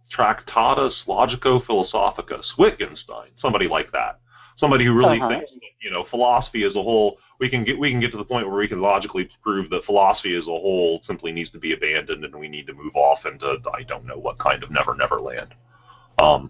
Tractatus 0.10 1.04
Logico 1.08 1.66
Philosophicus, 1.66 2.54
Wittgenstein, 2.58 3.30
somebody 3.40 3.68
like 3.68 3.92
that. 3.92 4.20
Somebody 4.58 4.86
who 4.86 4.98
really 4.98 5.20
uh-huh. 5.20 5.30
thinks 5.30 5.52
that, 5.52 5.62
you 5.82 5.92
know, 5.92 6.06
philosophy 6.10 6.64
as 6.64 6.76
a 6.76 6.82
whole, 6.82 7.18
we 7.40 7.50
can 7.50 7.64
get 7.64 7.78
we 7.78 7.92
can 7.92 8.00
get 8.00 8.12
to 8.12 8.18
the 8.18 8.26
point 8.26 8.48
where 8.48 8.58
we 8.58 8.68
can 8.68 8.82
logically 8.82 9.30
prove 9.44 9.70
that 9.70 9.86
philosophy 9.86 10.36
as 10.36 10.44
a 10.44 10.46
whole 10.46 11.02
simply 11.06 11.32
needs 11.32 11.52
to 11.52 11.60
be 11.60 11.74
abandoned 11.74 12.24
and 12.24 12.36
we 12.36 12.48
need 12.48 12.66
to 12.66 12.74
move 12.74 12.96
off 12.96 13.20
into 13.26 13.58
I 13.74 13.84
don't 13.84 14.06
know 14.06 14.18
what 14.18 14.40
kind 14.40 14.64
of 14.64 14.72
never 14.72 14.96
never 14.96 15.22
land. 15.22 15.54
Um, 16.18 16.50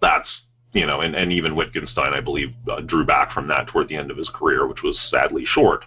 that's 0.00 0.28
you 0.72 0.86
know, 0.86 1.00
and, 1.00 1.14
and 1.14 1.32
even 1.32 1.56
Wittgenstein, 1.56 2.12
I 2.12 2.20
believe, 2.20 2.50
uh, 2.70 2.80
drew 2.82 3.04
back 3.04 3.32
from 3.32 3.48
that 3.48 3.68
toward 3.68 3.88
the 3.88 3.96
end 3.96 4.10
of 4.10 4.16
his 4.16 4.30
career, 4.34 4.66
which 4.66 4.82
was 4.82 4.98
sadly 5.10 5.44
short. 5.46 5.84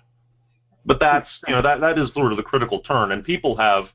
But 0.85 0.99
that's 0.99 1.27
you 1.47 1.53
know 1.53 1.61
that 1.61 1.81
that 1.81 1.99
is 1.99 2.11
sort 2.13 2.31
of 2.31 2.37
the 2.37 2.43
critical 2.43 2.79
turn, 2.79 3.11
and 3.11 3.23
people 3.23 3.55
have 3.57 3.85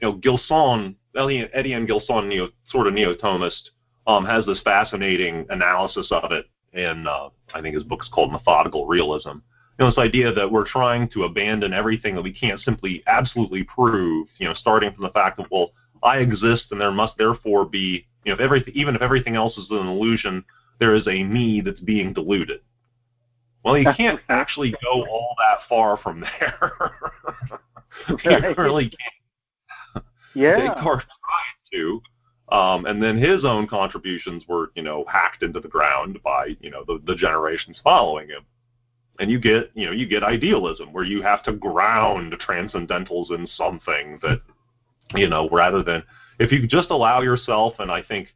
you 0.00 0.08
know 0.08 0.12
Gilson, 0.14 0.96
Etienne 1.16 1.86
Gilson, 1.86 2.28
neo, 2.28 2.48
sort 2.68 2.86
of 2.86 2.94
neo-Thomist, 2.94 3.70
um, 4.06 4.24
has 4.24 4.46
this 4.46 4.60
fascinating 4.62 5.46
analysis 5.50 6.08
of 6.10 6.32
it 6.32 6.46
in 6.72 7.06
uh, 7.06 7.28
I 7.54 7.60
think 7.60 7.74
his 7.74 7.84
book 7.84 8.00
is 8.02 8.08
called 8.08 8.32
Methodical 8.32 8.86
Realism. 8.86 9.28
You 9.28 9.86
know, 9.86 9.90
this 9.90 9.98
idea 9.98 10.32
that 10.32 10.50
we're 10.50 10.66
trying 10.66 11.08
to 11.10 11.24
abandon 11.24 11.72
everything 11.72 12.14
that 12.14 12.22
we 12.22 12.32
can't 12.32 12.60
simply 12.60 13.02
absolutely 13.06 13.64
prove. 13.64 14.28
You 14.38 14.48
know, 14.48 14.54
starting 14.54 14.92
from 14.92 15.02
the 15.02 15.10
fact 15.10 15.38
that 15.38 15.50
well, 15.50 15.72
I 16.02 16.18
exist 16.18 16.66
and 16.70 16.80
there 16.80 16.92
must 16.92 17.16
therefore 17.18 17.64
be 17.64 18.06
you 18.24 18.30
know 18.30 18.34
if 18.34 18.40
everything 18.40 18.74
even 18.74 18.94
if 18.94 19.02
everything 19.02 19.36
else 19.36 19.56
is 19.56 19.66
an 19.70 19.86
illusion, 19.86 20.44
there 20.78 20.94
is 20.94 21.06
a 21.08 21.24
me 21.24 21.60
that's 21.60 21.80
being 21.80 22.12
diluted. 22.12 22.60
Well, 23.64 23.76
you 23.76 23.86
can't 23.94 24.20
actually 24.30 24.74
go 24.82 25.04
all 25.06 25.34
that 25.38 25.68
far 25.68 25.98
from 25.98 26.20
there. 26.20 26.72
you 28.08 28.54
really 28.56 28.84
can't. 28.88 29.19
Yeah. 30.34 30.74
Descartes 30.74 31.04
tried 31.04 31.78
to, 31.78 32.02
um, 32.50 32.86
and 32.86 33.02
then 33.02 33.16
his 33.16 33.44
own 33.44 33.66
contributions 33.66 34.44
were, 34.48 34.70
you 34.74 34.82
know, 34.82 35.04
hacked 35.08 35.42
into 35.42 35.60
the 35.60 35.68
ground 35.68 36.18
by, 36.22 36.56
you 36.60 36.70
know, 36.70 36.84
the, 36.86 37.00
the 37.06 37.14
generations 37.14 37.78
following 37.82 38.28
him. 38.28 38.44
And 39.18 39.30
you 39.30 39.38
get, 39.38 39.70
you 39.74 39.86
know, 39.86 39.92
you 39.92 40.08
get 40.08 40.22
idealism 40.22 40.92
where 40.92 41.04
you 41.04 41.20
have 41.22 41.42
to 41.44 41.52
ground 41.52 42.34
transcendentals 42.46 43.30
in 43.30 43.46
something 43.54 44.18
that, 44.22 44.40
you 45.14 45.28
know, 45.28 45.48
rather 45.50 45.82
than 45.82 46.02
if 46.38 46.50
you 46.50 46.66
just 46.66 46.90
allow 46.90 47.20
yourself, 47.20 47.74
and 47.78 47.90
I 47.90 48.02
think 48.02 48.28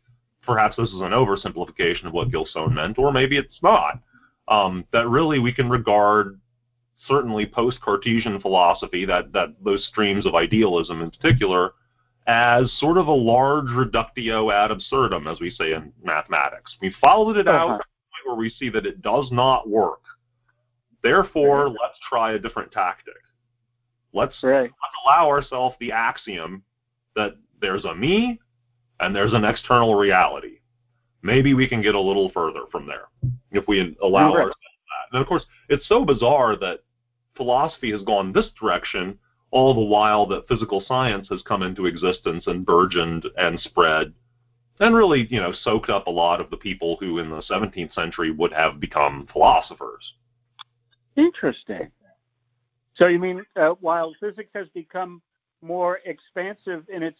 perhaps 0.46 0.76
this 0.76 0.90
is 0.90 1.00
an 1.00 1.12
oversimplification 1.12 2.04
of 2.04 2.12
what 2.12 2.30
Gilson 2.30 2.74
meant, 2.74 2.98
or 2.98 3.12
maybe 3.12 3.38
it's 3.38 3.60
not 3.62 3.98
um, 4.48 4.84
that 4.92 5.08
really 5.08 5.38
we 5.38 5.54
can 5.54 5.70
regard 5.70 6.38
certainly 7.08 7.46
post-Cartesian 7.46 8.40
philosophy, 8.40 9.04
that, 9.06 9.32
that 9.32 9.54
those 9.64 9.86
streams 9.86 10.26
of 10.26 10.34
idealism 10.34 11.00
in 11.02 11.10
particular, 11.10 11.72
as 12.26 12.72
sort 12.78 12.96
of 12.96 13.06
a 13.06 13.12
large 13.12 13.70
reductio 13.70 14.50
ad 14.50 14.70
absurdum, 14.70 15.26
as 15.26 15.40
we 15.40 15.50
say 15.50 15.74
in 15.74 15.92
mathematics. 16.02 16.74
We 16.80 16.94
followed 17.00 17.36
it 17.36 17.46
uh-huh. 17.46 17.56
out 17.56 17.66
to 17.66 17.72
the 17.72 17.76
point 17.78 18.26
where 18.26 18.36
we 18.36 18.50
see 18.50 18.70
that 18.70 18.86
it 18.86 19.02
does 19.02 19.28
not 19.30 19.68
work. 19.68 20.00
Therefore, 21.02 21.66
right. 21.66 21.76
let's 21.82 21.98
try 22.08 22.32
a 22.32 22.38
different 22.38 22.72
tactic. 22.72 23.14
Let's, 24.12 24.36
right. 24.42 24.62
let's 24.62 24.94
allow 25.04 25.28
ourselves 25.28 25.76
the 25.80 25.92
axiom 25.92 26.62
that 27.14 27.36
there's 27.60 27.84
a 27.84 27.94
me 27.94 28.40
and 29.00 29.14
there's 29.14 29.34
an 29.34 29.44
external 29.44 29.96
reality 29.96 30.60
maybe 31.24 31.54
we 31.54 31.68
can 31.68 31.82
get 31.82 31.96
a 31.96 32.00
little 32.00 32.30
further 32.30 32.60
from 32.70 32.86
there 32.86 33.06
if 33.50 33.66
we 33.66 33.96
allow 34.02 34.28
right. 34.28 34.42
ourselves 34.42 34.54
that. 34.54 35.16
And 35.16 35.22
of 35.22 35.26
course, 35.26 35.44
it's 35.68 35.88
so 35.88 36.04
bizarre 36.04 36.56
that 36.56 36.80
philosophy 37.36 37.90
has 37.90 38.02
gone 38.02 38.32
this 38.32 38.46
direction 38.60 39.18
all 39.54 39.72
the 39.72 39.80
while 39.80 40.26
that 40.26 40.46
physical 40.48 40.82
science 40.86 41.28
has 41.30 41.40
come 41.42 41.62
into 41.62 41.86
existence 41.86 42.46
and 42.46 42.66
burgeoned 42.66 43.24
and 43.38 43.58
spread 43.60 44.12
and 44.80 44.94
really, 44.94 45.26
you 45.30 45.40
know, 45.40 45.52
soaked 45.62 45.88
up 45.88 46.06
a 46.06 46.10
lot 46.10 46.40
of 46.40 46.50
the 46.50 46.56
people 46.56 46.96
who 46.98 47.18
in 47.18 47.30
the 47.30 47.42
17th 47.42 47.94
century 47.94 48.30
would 48.30 48.52
have 48.52 48.80
become 48.80 49.28
philosophers. 49.32 50.14
Interesting. 51.16 51.90
So 52.94 53.06
you 53.06 53.18
mean 53.18 53.44
uh, 53.56 53.70
while 53.80 54.14
physics 54.20 54.50
has 54.54 54.66
become 54.74 55.22
more 55.62 56.00
expansive 56.04 56.84
in 56.92 57.02
its 57.02 57.18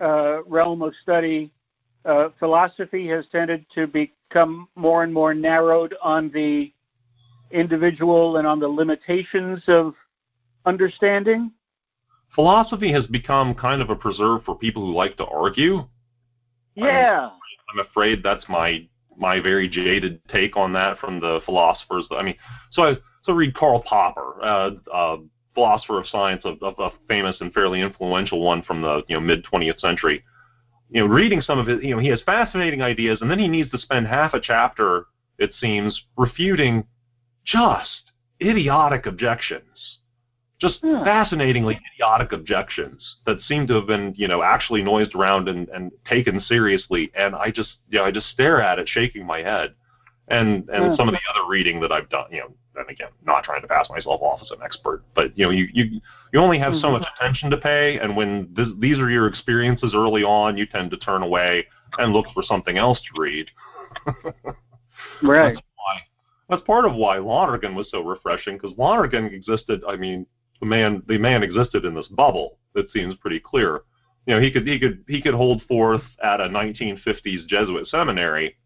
uh, 0.00 0.42
realm 0.44 0.82
of 0.82 0.94
study, 1.02 1.52
uh, 2.04 2.30
philosophy 2.38 3.06
has 3.08 3.26
tended 3.30 3.66
to 3.74 3.86
become 3.86 4.66
more 4.74 5.04
and 5.04 5.12
more 5.12 5.34
narrowed 5.34 5.94
on 6.02 6.30
the 6.30 6.72
individual 7.50 8.38
and 8.38 8.46
on 8.46 8.58
the 8.58 8.68
limitations 8.68 9.62
of 9.68 9.94
understanding? 10.66 11.52
Philosophy 12.34 12.92
has 12.92 13.06
become 13.06 13.54
kind 13.54 13.82
of 13.82 13.90
a 13.90 13.96
preserve 13.96 14.44
for 14.44 14.56
people 14.56 14.86
who 14.86 14.94
like 14.94 15.16
to 15.18 15.26
argue. 15.26 15.86
Yeah. 16.74 17.30
I'm, 17.30 17.80
I'm 17.80 17.86
afraid 17.86 18.22
that's 18.22 18.48
my 18.48 18.88
my 19.18 19.40
very 19.40 19.68
jaded 19.68 20.26
take 20.28 20.56
on 20.56 20.72
that 20.72 20.98
from 20.98 21.20
the 21.20 21.40
philosophers. 21.44 22.06
I 22.10 22.22
mean, 22.22 22.36
so 22.70 22.82
I 22.82 22.96
so 23.24 23.34
read 23.34 23.54
Karl 23.54 23.82
Popper, 23.82 24.42
uh, 24.42 24.70
uh, 24.92 25.16
philosopher 25.54 26.00
of 26.00 26.06
science, 26.06 26.42
a, 26.44 26.56
a, 26.64 26.90
famous 27.06 27.36
and 27.40 27.52
fairly 27.52 27.82
influential 27.82 28.42
one 28.42 28.62
from 28.62 28.80
the 28.80 29.02
you 29.08 29.14
know 29.14 29.20
mid 29.20 29.44
20th 29.44 29.80
century 29.80 30.24
you 30.92 31.00
know, 31.00 31.06
reading 31.06 31.40
some 31.40 31.58
of 31.58 31.68
it, 31.68 31.82
you 31.82 31.94
know, 31.94 32.00
he 32.00 32.08
has 32.08 32.20
fascinating 32.22 32.82
ideas, 32.82 33.18
and 33.22 33.30
then 33.30 33.38
he 33.38 33.48
needs 33.48 33.70
to 33.70 33.78
spend 33.78 34.06
half 34.06 34.34
a 34.34 34.40
chapter, 34.40 35.06
it 35.38 35.52
seems, 35.58 36.02
refuting 36.18 36.86
just 37.46 38.12
idiotic 38.42 39.06
objections, 39.06 39.98
just 40.62 40.78
yeah. 40.82 41.02
fascinatingly 41.02 41.78
idiotic 41.92 42.32
objections 42.32 43.16
that 43.26 43.40
seem 43.42 43.66
to 43.66 43.74
have 43.74 43.86
been, 43.88 44.14
you 44.16 44.28
know, 44.28 44.42
actually 44.42 44.82
noised 44.82 45.14
around 45.16 45.48
and, 45.48 45.68
and 45.70 45.90
taken 46.08 46.40
seriously. 46.40 47.10
And 47.16 47.34
I 47.34 47.50
just, 47.50 47.70
you 47.90 47.98
know, 47.98 48.04
I 48.04 48.12
just 48.12 48.28
stare 48.28 48.62
at 48.62 48.78
it, 48.78 48.88
shaking 48.88 49.26
my 49.26 49.40
head. 49.40 49.74
And 50.28 50.68
and 50.70 50.84
yeah. 50.84 50.96
some 50.96 51.08
of 51.08 51.14
the 51.14 51.20
other 51.34 51.48
reading 51.48 51.80
that 51.80 51.90
I've 51.90 52.08
done, 52.08 52.26
you 52.30 52.38
know, 52.38 52.54
and 52.76 52.88
again, 52.88 53.08
not 53.26 53.42
trying 53.42 53.60
to 53.60 53.66
pass 53.66 53.90
myself 53.90 54.22
off 54.22 54.40
as 54.40 54.52
an 54.52 54.58
expert, 54.64 55.02
but 55.16 55.36
you 55.36 55.44
know, 55.44 55.50
you 55.50 55.66
you 55.72 56.00
you 56.32 56.40
only 56.40 56.60
have 56.60 56.74
so 56.74 56.92
much 56.92 57.02
mm-hmm. 57.02 57.24
attention 57.24 57.50
to 57.50 57.56
pay, 57.56 57.98
and 57.98 58.16
when 58.16 58.48
this, 58.56 58.68
these 58.78 59.00
are 59.00 59.10
your 59.10 59.26
experiences 59.26 59.92
early 59.94 60.22
on, 60.22 60.56
you 60.56 60.64
tend 60.64 60.92
to 60.92 60.96
turn 60.96 61.22
away 61.22 61.66
and 61.98 62.12
look 62.12 62.26
for 62.32 62.42
something 62.44 62.78
else 62.78 63.00
to 63.00 63.20
read. 63.20 63.50
right. 65.22 65.54
That's, 65.54 65.66
why, 65.76 65.98
that's 66.48 66.62
part 66.62 66.86
of 66.86 66.94
why 66.94 67.18
Lonergan 67.18 67.74
was 67.74 67.90
so 67.90 68.02
refreshing, 68.02 68.56
because 68.56 68.78
Lonergan 68.78 69.26
existed. 69.26 69.82
I 69.86 69.96
mean, 69.96 70.24
the 70.62 70.66
man 70.66 71.02
the 71.08 71.18
man 71.18 71.42
existed 71.42 71.84
in 71.84 71.94
this 71.94 72.08
bubble. 72.08 72.58
That 72.74 72.90
seems 72.92 73.16
pretty 73.16 73.40
clear. 73.40 73.82
You 74.26 74.34
know, 74.34 74.40
he 74.40 74.50
could 74.50 74.66
he 74.66 74.78
could 74.78 75.04
he 75.08 75.20
could 75.20 75.34
hold 75.34 75.62
forth 75.64 76.02
at 76.22 76.40
a 76.40 76.44
1950s 76.44 77.46
Jesuit 77.46 77.88
seminary, 77.88 78.56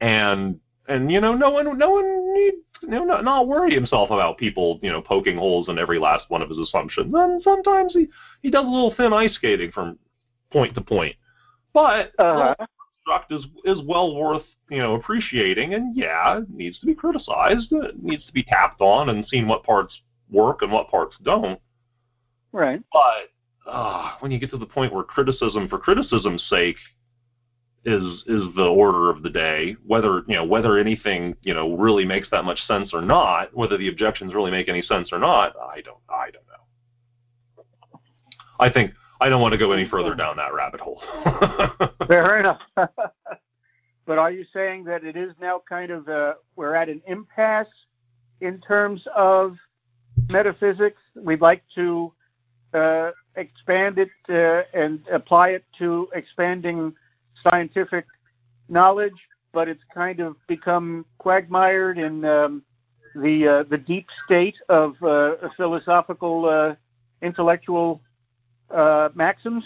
and 0.00 0.60
and 0.86 1.10
you 1.10 1.20
know, 1.20 1.34
no 1.34 1.50
one 1.50 1.78
no 1.78 1.90
one 1.90 2.34
need 2.34 2.54
you 2.82 2.88
know, 2.88 3.04
not, 3.04 3.24
not 3.24 3.46
worry 3.46 3.72
himself 3.72 4.10
about 4.10 4.38
people, 4.38 4.78
you 4.82 4.90
know, 4.90 5.00
poking 5.00 5.36
holes 5.36 5.68
in 5.68 5.78
every 5.78 5.98
last 5.98 6.24
one 6.28 6.42
of 6.42 6.48
his 6.48 6.58
assumptions. 6.58 7.14
And 7.14 7.42
sometimes 7.42 7.92
he, 7.92 8.08
he 8.42 8.50
does 8.50 8.64
a 8.64 8.68
little 8.68 8.94
thin 8.96 9.12
ice 9.12 9.34
skating 9.34 9.70
from 9.70 9.98
point 10.50 10.74
to 10.74 10.80
point. 10.80 11.14
But 11.72 12.12
uh-huh. 12.18 12.56
the 12.58 12.66
construct 13.06 13.32
is 13.32 13.46
is 13.64 13.86
well 13.86 14.16
worth, 14.16 14.42
you 14.68 14.78
know, 14.78 14.96
appreciating 14.96 15.74
and 15.74 15.96
yeah, 15.96 16.38
it 16.38 16.50
needs 16.50 16.78
to 16.80 16.86
be 16.86 16.94
criticized. 16.94 17.68
It 17.70 18.02
needs 18.02 18.26
to 18.26 18.32
be 18.32 18.42
tapped 18.42 18.80
on 18.80 19.08
and 19.08 19.26
seen 19.28 19.46
what 19.46 19.62
parts 19.62 19.94
work 20.32 20.62
and 20.62 20.72
what 20.72 20.88
parts 20.88 21.16
don't. 21.22 21.60
Right. 22.52 22.82
But 22.92 23.70
uh, 23.70 24.12
when 24.20 24.30
you 24.30 24.38
get 24.38 24.50
to 24.50 24.58
the 24.58 24.66
point 24.66 24.92
where 24.92 25.04
criticism 25.04 25.68
for 25.68 25.78
criticism's 25.78 26.44
sake 26.48 26.76
is 27.84 28.22
is 28.26 28.42
the 28.54 28.66
order 28.66 29.10
of 29.10 29.22
the 29.22 29.30
day. 29.30 29.76
Whether 29.86 30.22
you 30.26 30.36
know 30.36 30.44
whether 30.44 30.78
anything 30.78 31.36
you 31.42 31.54
know 31.54 31.76
really 31.76 32.04
makes 32.04 32.28
that 32.30 32.44
much 32.44 32.60
sense 32.66 32.90
or 32.92 33.02
not, 33.02 33.54
whether 33.56 33.76
the 33.76 33.88
objections 33.88 34.34
really 34.34 34.50
make 34.50 34.68
any 34.68 34.82
sense 34.82 35.10
or 35.12 35.18
not, 35.18 35.54
I 35.56 35.80
don't 35.80 35.98
I 36.08 36.30
don't 36.30 36.46
know. 36.46 38.00
I 38.60 38.70
think 38.70 38.92
I 39.20 39.28
don't 39.28 39.40
want 39.40 39.52
to 39.52 39.58
go 39.58 39.72
any 39.72 39.88
further 39.88 40.14
down 40.14 40.36
that 40.36 40.54
rabbit 40.54 40.80
hole. 40.80 41.02
Fair 42.06 42.38
enough. 42.38 42.60
but 44.06 44.18
are 44.18 44.30
you 44.30 44.44
saying 44.52 44.84
that 44.84 45.04
it 45.04 45.16
is 45.16 45.32
now 45.40 45.62
kind 45.68 45.90
of 45.90 46.08
a, 46.08 46.12
uh, 46.12 46.34
we're 46.56 46.74
at 46.74 46.88
an 46.88 47.02
impasse 47.06 47.68
in 48.40 48.60
terms 48.60 49.06
of 49.14 49.56
metaphysics? 50.28 51.00
We'd 51.14 51.40
like 51.40 51.62
to 51.74 52.12
uh, 52.74 53.10
expand 53.36 53.98
it 53.98 54.10
uh, 54.28 54.62
and 54.78 55.00
apply 55.10 55.50
it 55.50 55.64
to 55.78 56.08
expanding 56.14 56.94
scientific 57.42 58.06
knowledge, 58.68 59.28
but 59.52 59.68
it's 59.68 59.82
kind 59.94 60.20
of 60.20 60.36
become 60.46 61.04
quagmired 61.18 61.98
in 61.98 62.24
um, 62.24 62.62
the 63.14 63.46
uh, 63.46 63.62
the 63.68 63.78
deep 63.78 64.06
state 64.24 64.56
of 64.68 64.94
uh, 65.02 65.34
philosophical 65.56 66.48
uh, 66.48 66.74
intellectual 67.20 68.00
uh, 68.70 69.10
maxims. 69.14 69.64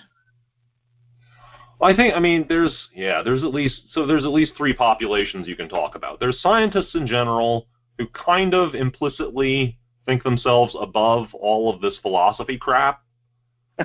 I 1.81 1.95
think 1.95 2.15
I 2.15 2.21
mean 2.21 2.47
there's 2.49 2.75
yeah 2.95 3.23
there's 3.23 3.43
at 3.43 3.53
least 3.53 3.83
so 3.93 4.07
there's 4.07 4.25
at 4.25 4.31
least 4.31 4.53
three 4.57 4.75
populations 4.75 5.47
you 5.47 5.57
can 5.57 5.69
talk 5.69 5.95
about. 5.95 6.21
There's 6.21 6.41
scientists 6.41 6.95
in 6.95 7.07
general 7.07 7.67
who 7.99 8.07
kind 8.09 8.55
of 8.55 8.75
implicitly 8.75 9.79
think 10.07 10.23
themselves 10.23 10.75
above 10.81 11.35
all 11.35 11.73
of 11.73 11.81
this 11.81 11.99
philosophy 12.01 12.57
crap. 12.57 13.03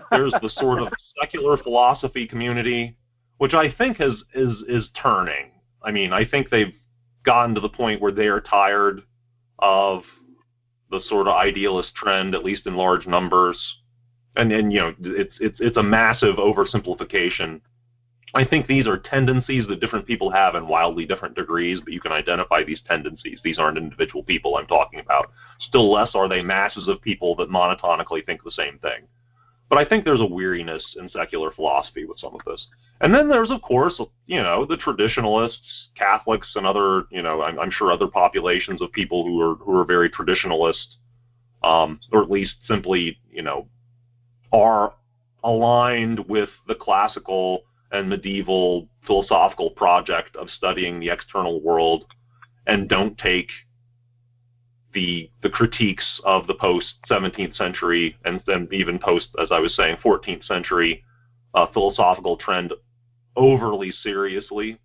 There's 0.10 0.34
the 0.42 0.50
sort 0.56 0.82
of 0.82 0.88
secular 1.20 1.58
philosophy 1.58 2.28
community, 2.28 2.96
which 3.38 3.54
I 3.54 3.72
think 3.72 3.98
has 3.98 4.16
is 4.34 4.54
is 4.68 4.88
turning. 5.02 5.52
I 5.84 5.92
mean, 5.92 6.14
I 6.14 6.26
think 6.26 6.50
they've 6.50 6.74
gotten 7.24 7.56
to 7.56 7.62
the 7.62 7.70
point 7.70 8.02
where 8.02 8.12
they 8.12 8.28
are 8.28 8.40
tired 8.40 9.02
of 9.60 10.04
the 10.90 11.02
sort 11.08 11.28
of 11.28 11.36
idealist 11.36 11.94
trend, 11.96 12.36
at 12.36 12.44
least 12.44 12.68
in 12.68 12.76
large 12.76 13.08
numbers. 13.08 13.58
And 14.38 14.52
and 14.52 14.72
you 14.72 14.80
know, 14.80 14.96
it's 15.02 15.36
it's 15.40 15.60
it's 15.60 15.78
a 15.78 15.84
massive 15.84 16.36
oversimplification 16.36 17.62
I 18.34 18.46
think 18.46 18.68
these 18.68 18.88
are 18.88 18.98
tendencies 18.98 19.68
that 19.68 19.82
different 19.82 20.08
people 20.08 20.32
have 20.32 20.56
in 20.56 20.68
wildly 20.68 21.06
different 21.06 21.36
degrees, 21.36 21.80
but 21.84 21.92
you 21.92 22.00
can 22.00 22.14
identify 22.14 22.64
these 22.64 22.82
tendencies. 22.88 23.40
These 23.44 23.60
aren't 23.60 23.78
individual 23.78 24.24
people 24.24 24.56
I'm 24.56 24.68
talking 24.68 25.02
about. 25.02 25.32
Still 25.60 25.92
less 25.92 26.12
are 26.16 26.30
they 26.30 26.42
masses 26.42 26.88
of 26.88 27.02
people 27.02 27.36
that 27.36 27.50
monotonically 27.50 28.26
think 28.26 28.44
the 28.44 28.52
same 28.52 28.80
thing. 28.80 29.08
But 29.70 29.78
I 29.78 29.86
think 29.86 30.04
there's 30.04 30.22
a 30.22 30.26
weariness 30.26 30.84
in 31.00 31.10
secular 31.10 31.52
philosophy 31.52 32.06
with 32.06 32.20
some 32.20 32.36
of 32.36 32.42
this. 32.46 32.68
And 33.00 33.14
then 33.14 33.30
there's, 33.30 33.52
of 33.52 33.62
course, 33.62 34.00
you 34.28 34.42
know, 34.42 34.66
the 34.66 34.78
traditionalists, 34.78 35.88
Catholics, 35.98 36.52
and 36.56 36.66
other, 36.66 37.06
you 37.10 37.22
know, 37.22 37.42
I'm, 37.42 37.58
I'm 37.58 37.72
sure 37.72 37.92
other 37.92 38.08
populations 38.08 38.82
of 38.82 38.92
people 38.92 39.26
who 39.26 39.42
are 39.42 39.56
who 39.56 39.78
are 39.78 39.86
very 39.86 40.10
traditionalist, 40.10 40.98
um, 41.64 42.00
or 42.12 42.22
at 42.22 42.30
least 42.30 42.56
simply, 42.68 43.18
you 43.30 43.44
know, 43.44 43.68
are 44.52 44.94
aligned 45.44 46.20
with 46.28 46.50
the 46.68 46.76
classical 46.76 47.64
and 47.92 48.10
medieval 48.10 48.88
philosophical 49.06 49.72
project 49.72 50.36
of 50.36 50.50
studying 50.50 51.00
the 51.00 51.10
external 51.10 51.62
world 51.62 52.06
and 52.68 52.88
don't 52.88 53.18
take 53.18 53.50
the 54.94 55.30
the 55.42 55.50
critiques 55.50 56.22
of 56.26 56.48
the 56.48 56.56
post 56.56 56.96
17th 57.10 57.56
century 57.56 58.16
and 58.26 58.42
then 58.46 58.68
even 58.72 59.00
post 59.00 59.28
as 59.42 59.50
I 59.52 59.60
was 59.60 59.76
saying 59.76 59.98
14th 60.04 60.46
century 60.46 61.04
uh, 61.54 61.68
philosophical 61.74 62.38
trend 62.38 62.74
overly 63.36 63.92
seriously. 63.92 64.80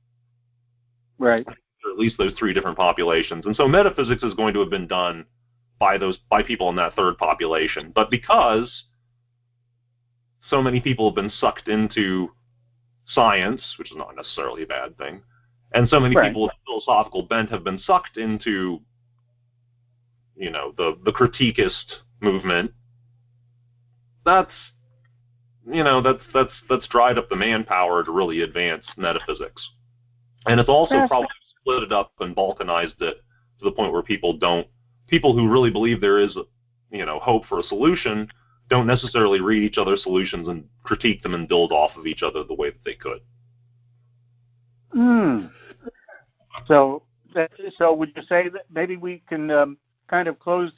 Right. 1.19 1.47
Or 1.47 1.93
at 1.93 1.99
least 1.99 2.19
those 2.19 2.35
three 2.39 2.53
different 2.53 2.77
populations. 2.77 3.47
And 3.47 3.57
so 3.57 3.67
metaphysics 3.69 4.23
is 4.23 4.35
going 4.35 4.55
to 4.55 4.61
have 4.61 4.71
been 4.71 4.87
done 4.87 5.25
by 5.79 5.99
those 5.99 6.19
by 6.31 6.43
people 6.43 6.69
in 6.71 6.77
that 6.77 6.95
third 6.95 7.19
population. 7.19 7.93
But 7.95 8.11
because 8.11 8.85
so 10.49 10.63
many 10.63 10.81
people 10.81 11.11
have 11.11 11.17
been 11.17 11.31
sucked 11.31 11.69
into 11.69 12.31
science, 13.09 13.63
which 13.79 13.91
is 13.91 13.97
not 13.97 14.17
necessarily 14.17 14.63
a 14.63 14.67
bad 14.67 14.97
thing, 14.99 15.23
and 15.73 15.89
so 15.89 16.01
many 16.01 16.15
right. 16.15 16.29
people 16.29 16.43
with 16.45 16.53
a 16.53 16.65
philosophical 16.65 17.23
bent 17.23 17.51
have 17.51 17.65
been 17.65 17.79
sucked 17.79 18.17
into, 18.17 18.81
you 20.37 20.51
know, 20.51 20.73
the 20.77 20.99
the 21.05 21.13
critiquist 21.13 22.01
movement. 22.21 22.73
That's, 24.25 24.51
you 25.71 25.85
know, 25.85 26.03
that's 26.03 26.23
that's 26.35 26.53
that's 26.69 26.89
dried 26.89 27.19
up 27.19 27.29
the 27.29 27.37
manpower 27.37 28.05
to 28.05 28.11
really 28.11 28.43
advance 28.43 28.85
metaphysics, 28.97 29.71
and 30.47 30.59
it's 30.61 30.69
also 30.69 31.07
probably 31.07 31.29
split 31.61 31.83
it 31.83 31.93
up 31.93 32.13
and 32.21 32.35
balkanized 32.35 33.01
it 33.01 33.23
to 33.59 33.65
the 33.65 33.73
point 33.73 33.93
where 33.93 34.03
people 34.03 34.37
don't, 34.37 34.67
people 35.09 35.37
who 35.37 35.51
really 35.51 35.71
believe 35.71 36.01
there 36.01 36.19
is, 36.19 36.37
you 36.91 37.05
know, 37.07 37.19
hope 37.19 37.45
for 37.47 37.59
a 37.59 37.65
solution 37.65 38.29
don't 38.69 38.87
necessarily 38.87 39.41
read 39.41 39.63
each 39.63 39.79
other's 39.79 40.03
solutions 40.03 40.49
and 40.49 40.65
critique 40.83 41.23
them 41.23 41.35
and 41.35 41.49
build 41.49 41.73
off 41.73 41.97
of 41.97 42.07
each 42.07 42.23
other 42.23 42.43
the 42.45 42.55
way 42.55 42.71
that 42.71 42.85
they 42.85 42.95
could. 42.95 43.21
Hmm. 44.93 45.47
So, 46.67 47.03
so 47.77 47.93
would 47.95 48.13
you 48.17 48.23
say 48.23 48.49
that 48.49 48.65
maybe 48.73 48.97
we 48.97 49.23
can 49.29 49.51
um, 49.51 49.79
kind 50.09 50.27
of 50.27 50.39
close 50.39 50.73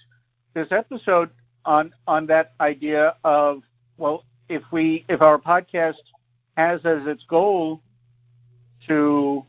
this 0.54 0.68
episode 0.70 1.30
on 1.64 1.92
on 2.06 2.26
that 2.26 2.54
idea 2.60 3.14
of 3.24 3.62
well, 3.96 4.24
if 4.48 4.62
we 4.72 5.04
if 5.08 5.22
our 5.22 5.38
podcast 5.38 6.02
has 6.56 6.80
as 6.84 7.06
its 7.06 7.24
goal 7.28 7.82
to 8.86 9.44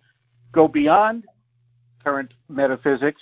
go 0.52 0.68
beyond 0.68 1.26
current 2.04 2.34
metaphysics 2.48 3.22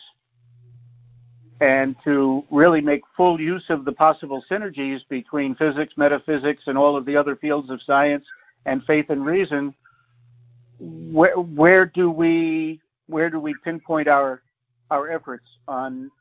and 1.59 1.95
to 2.03 2.43
really 2.51 2.81
make 2.81 3.01
full 3.15 3.39
use 3.39 3.65
of 3.69 3.83
the 3.85 3.91
possible 3.91 4.43
synergies 4.49 4.99
between 5.09 5.55
physics, 5.55 5.93
metaphysics, 5.97 6.63
and 6.67 6.77
all 6.77 6.95
of 6.95 7.05
the 7.05 7.15
other 7.15 7.35
fields 7.35 7.69
of 7.69 7.81
science 7.81 8.25
and 8.65 8.83
faith 8.83 9.09
and 9.09 9.25
reason, 9.25 9.73
where, 10.79 11.35
where 11.35 11.85
do 11.85 12.11
we 12.11 12.79
where 13.07 13.29
do 13.29 13.39
we 13.39 13.55
pinpoint 13.63 14.07
our 14.07 14.41
our 14.91 15.09
efforts 15.09 15.47
on 15.67 16.11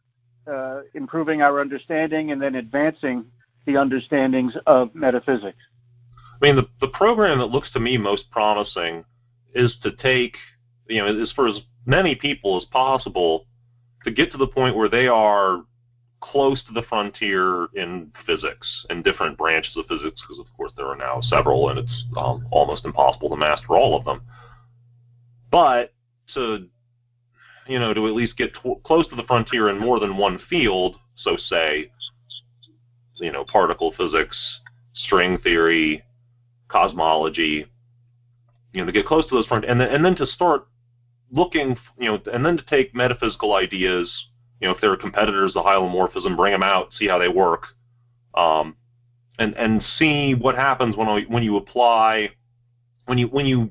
uh, 0.50 0.80
improving 0.94 1.42
our 1.42 1.60
understanding 1.60 2.32
and 2.32 2.40
then 2.40 2.54
advancing 2.54 3.24
the 3.66 3.76
understandings 3.76 4.56
of 4.66 4.94
metaphysics? 4.94 5.58
I 6.40 6.46
mean, 6.46 6.56
the 6.56 6.68
the 6.80 6.88
program 6.88 7.38
that 7.38 7.46
looks 7.46 7.70
to 7.72 7.80
me 7.80 7.98
most 7.98 8.30
promising 8.30 9.04
is 9.54 9.76
to 9.82 9.92
take 9.96 10.34
you 10.88 11.02
know 11.02 11.22
as 11.22 11.32
for 11.32 11.46
as 11.46 11.58
many 11.84 12.14
people 12.14 12.56
as 12.56 12.64
possible 12.66 13.46
to 14.06 14.12
get 14.12 14.32
to 14.32 14.38
the 14.38 14.46
point 14.46 14.76
where 14.76 14.88
they 14.88 15.08
are 15.08 15.64
close 16.20 16.62
to 16.64 16.72
the 16.72 16.82
frontier 16.88 17.66
in 17.74 18.10
physics 18.24 18.86
and 18.88 19.04
different 19.04 19.36
branches 19.36 19.76
of 19.76 19.84
physics, 19.86 20.22
because 20.22 20.38
of 20.38 20.46
course 20.56 20.72
there 20.76 20.86
are 20.86 20.96
now 20.96 21.20
several, 21.20 21.68
and 21.68 21.78
it's 21.78 22.04
um, 22.16 22.46
almost 22.50 22.84
impossible 22.84 23.28
to 23.28 23.36
master 23.36 23.72
all 23.72 23.96
of 23.96 24.04
them. 24.04 24.22
But 25.50 25.92
to 26.34 26.66
you 27.66 27.78
know 27.78 27.92
to 27.92 28.06
at 28.06 28.14
least 28.14 28.36
get 28.36 28.54
close 28.84 29.08
to 29.08 29.16
the 29.16 29.24
frontier 29.24 29.68
in 29.68 29.78
more 29.78 30.00
than 30.00 30.16
one 30.16 30.38
field, 30.48 30.96
so 31.16 31.36
say 31.36 31.90
you 33.16 33.32
know 33.32 33.44
particle 33.44 33.92
physics, 33.98 34.36
string 34.94 35.38
theory, 35.38 36.02
cosmology, 36.68 37.66
you 38.72 38.80
know 38.80 38.86
to 38.86 38.92
get 38.92 39.06
close 39.06 39.26
to 39.28 39.34
those 39.34 39.46
front 39.46 39.64
and 39.64 39.80
then, 39.80 39.88
and 39.88 40.04
then 40.04 40.14
to 40.16 40.26
start 40.26 40.68
looking, 41.30 41.76
you 41.98 42.10
know, 42.10 42.20
and 42.32 42.44
then 42.44 42.56
to 42.56 42.64
take 42.64 42.94
metaphysical 42.94 43.54
ideas, 43.54 44.10
you 44.60 44.68
know, 44.68 44.74
if 44.74 44.80
there 44.80 44.90
are 44.90 44.96
competitors 44.96 45.52
to 45.52 45.60
hylomorphism, 45.60 46.36
bring 46.36 46.52
them 46.52 46.62
out, 46.62 46.92
see 46.98 47.06
how 47.06 47.18
they 47.18 47.28
work, 47.28 47.64
um, 48.34 48.76
and 49.38 49.54
and 49.56 49.82
see 49.98 50.34
what 50.34 50.54
happens 50.54 50.96
when 50.96 51.24
when 51.28 51.42
you 51.42 51.56
apply, 51.56 52.30
when 53.06 53.18
you 53.18 53.26
when 53.28 53.46
you 53.46 53.70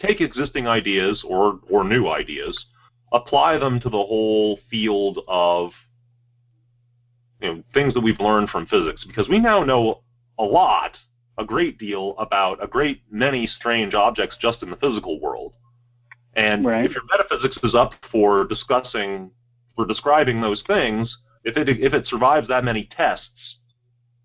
take 0.00 0.20
existing 0.20 0.66
ideas 0.66 1.24
or 1.26 1.60
or 1.70 1.84
new 1.84 2.08
ideas, 2.08 2.58
apply 3.12 3.58
them 3.58 3.78
to 3.80 3.88
the 3.88 3.90
whole 3.90 4.58
field 4.70 5.20
of 5.28 5.70
you 7.40 7.48
know 7.48 7.62
things 7.72 7.94
that 7.94 8.00
we've 8.00 8.20
learned 8.20 8.50
from 8.50 8.66
physics 8.66 9.04
because 9.06 9.28
we 9.28 9.38
now 9.38 9.62
know 9.62 10.02
a 10.38 10.44
lot, 10.44 10.96
a 11.38 11.44
great 11.44 11.78
deal 11.78 12.14
about 12.18 12.62
a 12.62 12.66
great 12.66 13.02
many 13.10 13.46
strange 13.46 13.94
objects 13.94 14.36
just 14.40 14.62
in 14.62 14.70
the 14.70 14.76
physical 14.76 15.20
world. 15.20 15.52
And 16.34 16.64
right. 16.64 16.84
if 16.84 16.92
your 16.92 17.02
metaphysics 17.10 17.58
is 17.64 17.74
up 17.74 17.92
for 18.10 18.46
discussing, 18.46 19.30
for 19.76 19.86
describing 19.86 20.40
those 20.40 20.62
things, 20.66 21.16
if 21.44 21.56
it 21.56 21.68
if 21.68 21.92
it 21.92 22.06
survives 22.06 22.48
that 22.48 22.64
many 22.64 22.88
tests, 22.96 23.56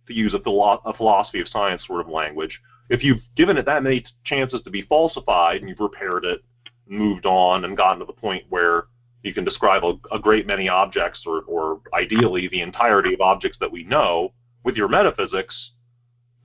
to 0.08 0.14
use 0.14 0.34
a, 0.34 0.40
philo- 0.40 0.82
a 0.86 0.94
philosophy 0.94 1.42
of 1.42 1.48
science 1.48 1.82
sort 1.88 2.02
of 2.02 2.08
language, 2.08 2.60
if 2.90 3.04
you've 3.04 3.22
given 3.36 3.58
it 3.58 3.66
that 3.66 3.84
many 3.84 4.02
t- 4.02 4.08
chances 4.24 4.62
to 4.64 4.70
be 4.70 4.84
falsified 4.84 5.62
and 5.62 5.70
you've 5.70 5.80
repaired 5.80 6.26
it, 6.26 6.42
moved 6.88 7.26
on, 7.26 7.66
and 7.66 7.76
gotten 7.76 8.00
to 8.00 8.06
the 8.06 8.14
point 8.14 8.44
where 8.50 8.86
you 9.24 9.34
can 9.34 9.44
describe 9.44 9.84
a, 9.84 9.94
a 10.16 10.20
great 10.20 10.46
many 10.46 10.70
objects, 10.70 11.24
or, 11.26 11.42
or 11.48 11.82
ideally 11.94 12.48
the 12.48 12.62
entirety 12.62 13.14
of 13.14 13.22
objects 13.22 13.58
that 13.60 13.72
we 13.72 13.84
know 13.84 14.32
with 14.64 14.76
your 14.76 14.88
metaphysics, 14.88 15.72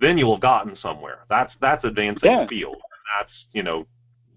then 0.01 0.17
you'll 0.17 0.35
have 0.35 0.43
gotten 0.43 0.77
somewhere. 0.77 1.27
That's 1.29 1.53
that's 1.61 1.85
advancing 1.85 2.31
yeah. 2.31 2.43
the 2.43 2.49
field. 2.49 2.79
That's 3.19 3.33
you 3.53 3.63
know 3.63 3.87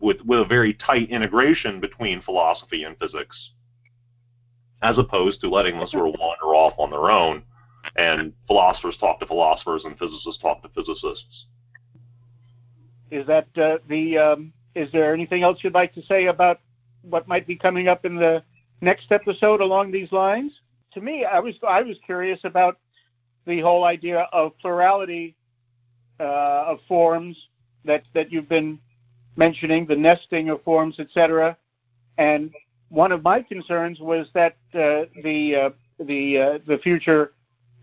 with 0.04 0.22
with 0.26 0.42
a 0.42 0.46
very 0.46 0.74
tight 0.74 1.10
integration 1.10 1.80
between 1.80 2.22
philosophy 2.22 2.84
and 2.84 2.98
physics, 3.00 3.52
as 4.82 4.98
opposed 4.98 5.40
to 5.42 5.50
letting 5.50 5.80
them 5.80 5.88
sort 5.88 6.10
of 6.10 6.16
wander 6.20 6.54
off 6.54 6.74
on 6.78 6.92
their 6.92 7.10
own, 7.10 7.42
and 7.96 8.34
philosophers 8.46 8.98
talk 9.00 9.20
to 9.22 9.26
philosophers 9.26 9.84
and 9.86 9.98
physicists 9.98 10.42
talk 10.42 10.62
to 10.62 10.70
physicists. 10.70 11.46
Is 13.10 13.26
that 13.28 13.48
uh, 13.58 13.78
the? 13.88 14.18
Um, 14.18 14.54
is 14.76 14.92
there 14.92 15.14
anything 15.14 15.44
else 15.44 15.60
you'd 15.62 15.74
like 15.74 15.94
to 15.94 16.04
say 16.04 16.26
about 16.26 16.60
what 17.04 17.28
might 17.28 17.48
be 17.48 17.56
coming 17.56 17.88
up 17.88 18.06
in 18.06 18.16
the 18.16 18.44
next 18.82 19.12
episode 19.12 19.62
along 19.62 19.92
these 19.92 20.12
lines? 20.12 20.52
To 20.96 21.02
me, 21.02 21.24
I 21.24 21.40
was 21.40 21.56
I 21.66 21.82
was 21.82 21.98
curious 22.06 22.42
about 22.44 22.78
the 23.46 23.62
whole 23.62 23.86
idea 23.86 24.28
of 24.34 24.58
plurality 24.60 25.36
uh, 26.20 26.66
of 26.68 26.80
forms 26.90 27.38
that 27.86 28.04
that 28.14 28.32
you've 28.32 28.50
been 28.50 28.80
mentioning 29.36 29.86
the 29.86 29.96
nesting 29.96 30.50
of 30.50 30.64
forms, 30.64 31.00
etc. 31.00 31.58
And 32.18 32.52
one 32.90 33.12
of 33.12 33.24
my 33.24 33.42
concerns 33.42 34.00
was 34.00 34.28
that 34.34 34.58
uh, 34.74 35.10
the 35.24 35.56
uh, 35.56 35.70
the 36.00 36.38
uh, 36.38 36.60
the 36.68 36.78
future 36.80 37.34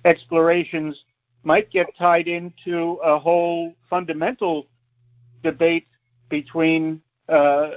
explorations 0.04 1.04
might 1.42 1.70
get 1.70 1.86
tied 1.98 2.28
into 2.28 2.98
a 3.02 3.18
whole 3.18 3.74
fundamental 3.88 4.66
debate 5.42 5.86
between 6.28 7.00
uh, 7.28 7.70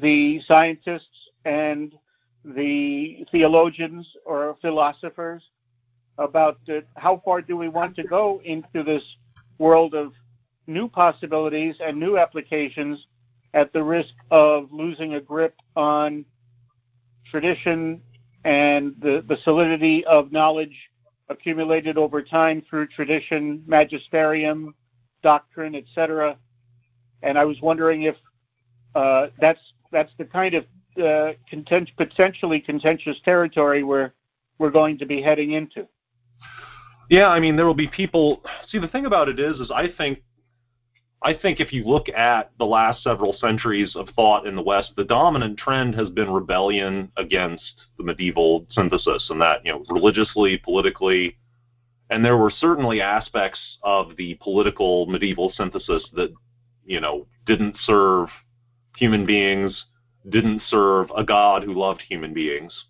the 0.00 0.40
scientists 0.46 1.30
and 1.44 1.94
the 2.44 3.26
theologians 3.30 4.16
or 4.24 4.56
philosophers 4.60 5.42
about 6.18 6.58
uh, 6.68 6.80
how 6.96 7.20
far 7.24 7.40
do 7.40 7.56
we 7.56 7.68
want 7.68 7.94
to 7.96 8.02
go 8.04 8.40
into 8.44 8.82
this 8.82 9.02
world 9.58 9.94
of 9.94 10.12
new 10.66 10.88
possibilities 10.88 11.76
and 11.80 11.98
new 11.98 12.18
applications 12.18 13.06
at 13.52 13.72
the 13.72 13.82
risk 13.82 14.14
of 14.30 14.68
losing 14.72 15.14
a 15.14 15.20
grip 15.20 15.54
on 15.76 16.24
tradition 17.30 18.00
and 18.44 18.94
the, 19.00 19.24
the 19.28 19.36
solidity 19.44 20.04
of 20.06 20.32
knowledge 20.32 20.90
accumulated 21.28 21.96
over 21.96 22.22
time 22.22 22.62
through 22.68 22.86
tradition, 22.88 23.62
magisterium, 23.66 24.74
doctrine, 25.22 25.74
etc. 25.74 26.36
And 27.22 27.38
I 27.38 27.44
was 27.44 27.60
wondering 27.62 28.02
if 28.02 28.16
uh, 28.94 29.28
that's 29.40 29.60
that's 29.90 30.12
the 30.18 30.24
kind 30.24 30.54
of 30.54 30.64
uh, 31.02 31.32
content, 31.48 31.90
potentially 31.96 32.60
contentious 32.60 33.18
territory 33.24 33.82
where 33.82 34.12
we're 34.58 34.70
going 34.70 34.98
to 34.98 35.06
be 35.06 35.22
heading 35.22 35.52
into. 35.52 35.86
Yeah, 37.10 37.28
I 37.28 37.40
mean 37.40 37.56
there 37.56 37.66
will 37.66 37.74
be 37.74 37.88
people. 37.88 38.42
See, 38.68 38.78
the 38.78 38.88
thing 38.88 39.06
about 39.06 39.28
it 39.28 39.40
is, 39.40 39.58
is 39.60 39.70
I 39.74 39.88
think 39.96 40.20
I 41.24 41.32
think 41.32 41.58
if 41.58 41.72
you 41.72 41.84
look 41.84 42.10
at 42.10 42.50
the 42.58 42.66
last 42.66 43.02
several 43.02 43.32
centuries 43.32 43.96
of 43.96 44.10
thought 44.10 44.46
in 44.46 44.54
the 44.54 44.62
West, 44.62 44.92
the 44.94 45.04
dominant 45.04 45.58
trend 45.58 45.94
has 45.94 46.10
been 46.10 46.30
rebellion 46.30 47.10
against 47.16 47.86
the 47.96 48.04
medieval 48.04 48.66
synthesis, 48.70 49.28
and 49.30 49.40
that 49.40 49.64
you 49.64 49.72
know 49.72 49.82
religiously, 49.88 50.58
politically, 50.62 51.38
and 52.10 52.22
there 52.22 52.36
were 52.36 52.50
certainly 52.50 53.00
aspects 53.00 53.78
of 53.82 54.14
the 54.16 54.34
political 54.42 55.06
medieval 55.06 55.50
synthesis 55.56 56.06
that 56.12 56.30
you 56.84 57.00
know 57.00 57.26
didn't 57.46 57.76
serve 57.86 58.28
human 58.98 59.24
beings, 59.24 59.86
didn't 60.28 60.60
serve 60.68 61.10
a 61.16 61.24
God 61.24 61.64
who 61.64 61.72
loved 61.72 62.02
human 62.06 62.34
beings, 62.34 62.84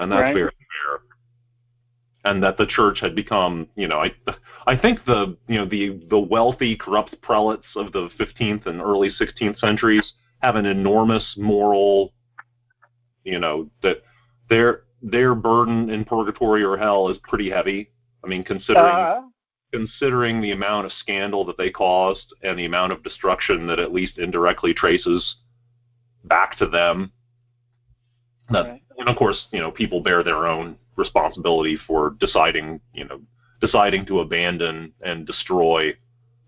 and 0.00 0.10
that's 0.10 0.20
right. 0.20 0.34
very 0.34 0.50
fair 0.50 1.09
and 2.24 2.42
that 2.42 2.58
the 2.58 2.66
church 2.66 2.98
had 3.00 3.14
become, 3.14 3.66
you 3.76 3.88
know, 3.88 3.98
I, 3.98 4.12
I 4.66 4.76
think 4.76 5.04
the, 5.06 5.36
you 5.48 5.58
know, 5.58 5.66
the 5.66 6.00
the 6.10 6.18
wealthy, 6.18 6.76
corrupt 6.76 7.20
prelates 7.22 7.66
of 7.76 7.92
the 7.92 8.10
15th 8.18 8.66
and 8.66 8.80
early 8.80 9.10
16th 9.10 9.58
centuries 9.58 10.12
have 10.40 10.56
an 10.56 10.66
enormous 10.66 11.34
moral, 11.36 12.12
you 13.24 13.38
know, 13.38 13.68
that 13.82 14.02
their 14.48 14.82
their 15.02 15.34
burden 15.34 15.88
in 15.88 16.04
purgatory 16.04 16.62
or 16.62 16.76
hell 16.76 17.08
is 17.08 17.16
pretty 17.26 17.50
heavy. 17.50 17.90
I 18.22 18.28
mean, 18.28 18.44
considering 18.44 18.84
uh 18.84 19.22
considering 19.72 20.40
the 20.40 20.50
amount 20.50 20.86
of 20.86 20.92
scandal 20.92 21.44
that 21.44 21.56
they 21.56 21.70
caused 21.70 22.34
and 22.42 22.58
the 22.58 22.64
amount 22.64 22.92
of 22.92 23.02
destruction 23.02 23.66
that 23.66 23.78
at 23.78 23.92
least 23.92 24.18
indirectly 24.18 24.74
traces 24.74 25.36
back 26.24 26.58
to 26.58 26.66
them. 26.66 27.12
That, 28.50 28.66
right. 28.66 28.82
And 29.00 29.08
of 29.08 29.16
course, 29.16 29.46
you 29.50 29.58
know, 29.58 29.70
people 29.70 30.02
bear 30.02 30.22
their 30.22 30.46
own 30.46 30.76
responsibility 30.96 31.78
for 31.86 32.14
deciding, 32.20 32.80
you 32.92 33.04
know, 33.04 33.20
deciding 33.60 34.06
to 34.06 34.20
abandon 34.20 34.92
and 35.00 35.26
destroy 35.26 35.94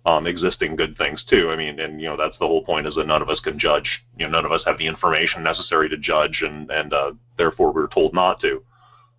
um, 0.05 0.27
existing 0.27 0.77
good 0.77 0.97
things 0.99 1.25
too. 1.29 1.51
I 1.51 1.57
mean, 1.57 1.81
and 1.81 2.01
you 2.01 2.09
know, 2.09 2.17
that's 2.17 2.39
the 2.39 2.47
whole 2.47 2.65
point 2.65 2.87
is 2.87 2.95
that 2.97 3.07
none 3.07 3.23
of 3.23 3.29
us 3.29 3.41
can 3.41 3.59
judge. 3.59 4.03
You 4.19 4.27
know, 4.27 4.33
none 4.33 4.45
of 4.45 4.53
us 4.53 4.63
have 4.67 4.79
the 4.79 4.87
information 4.87 5.43
necessary 5.43 5.89
to 5.89 5.97
judge, 5.97 6.43
and 6.43 6.71
and 6.71 6.93
uh, 6.93 7.13
therefore 7.39 7.73
we're 7.73 7.89
told 7.89 8.13
not 8.13 8.41
to. 8.41 8.63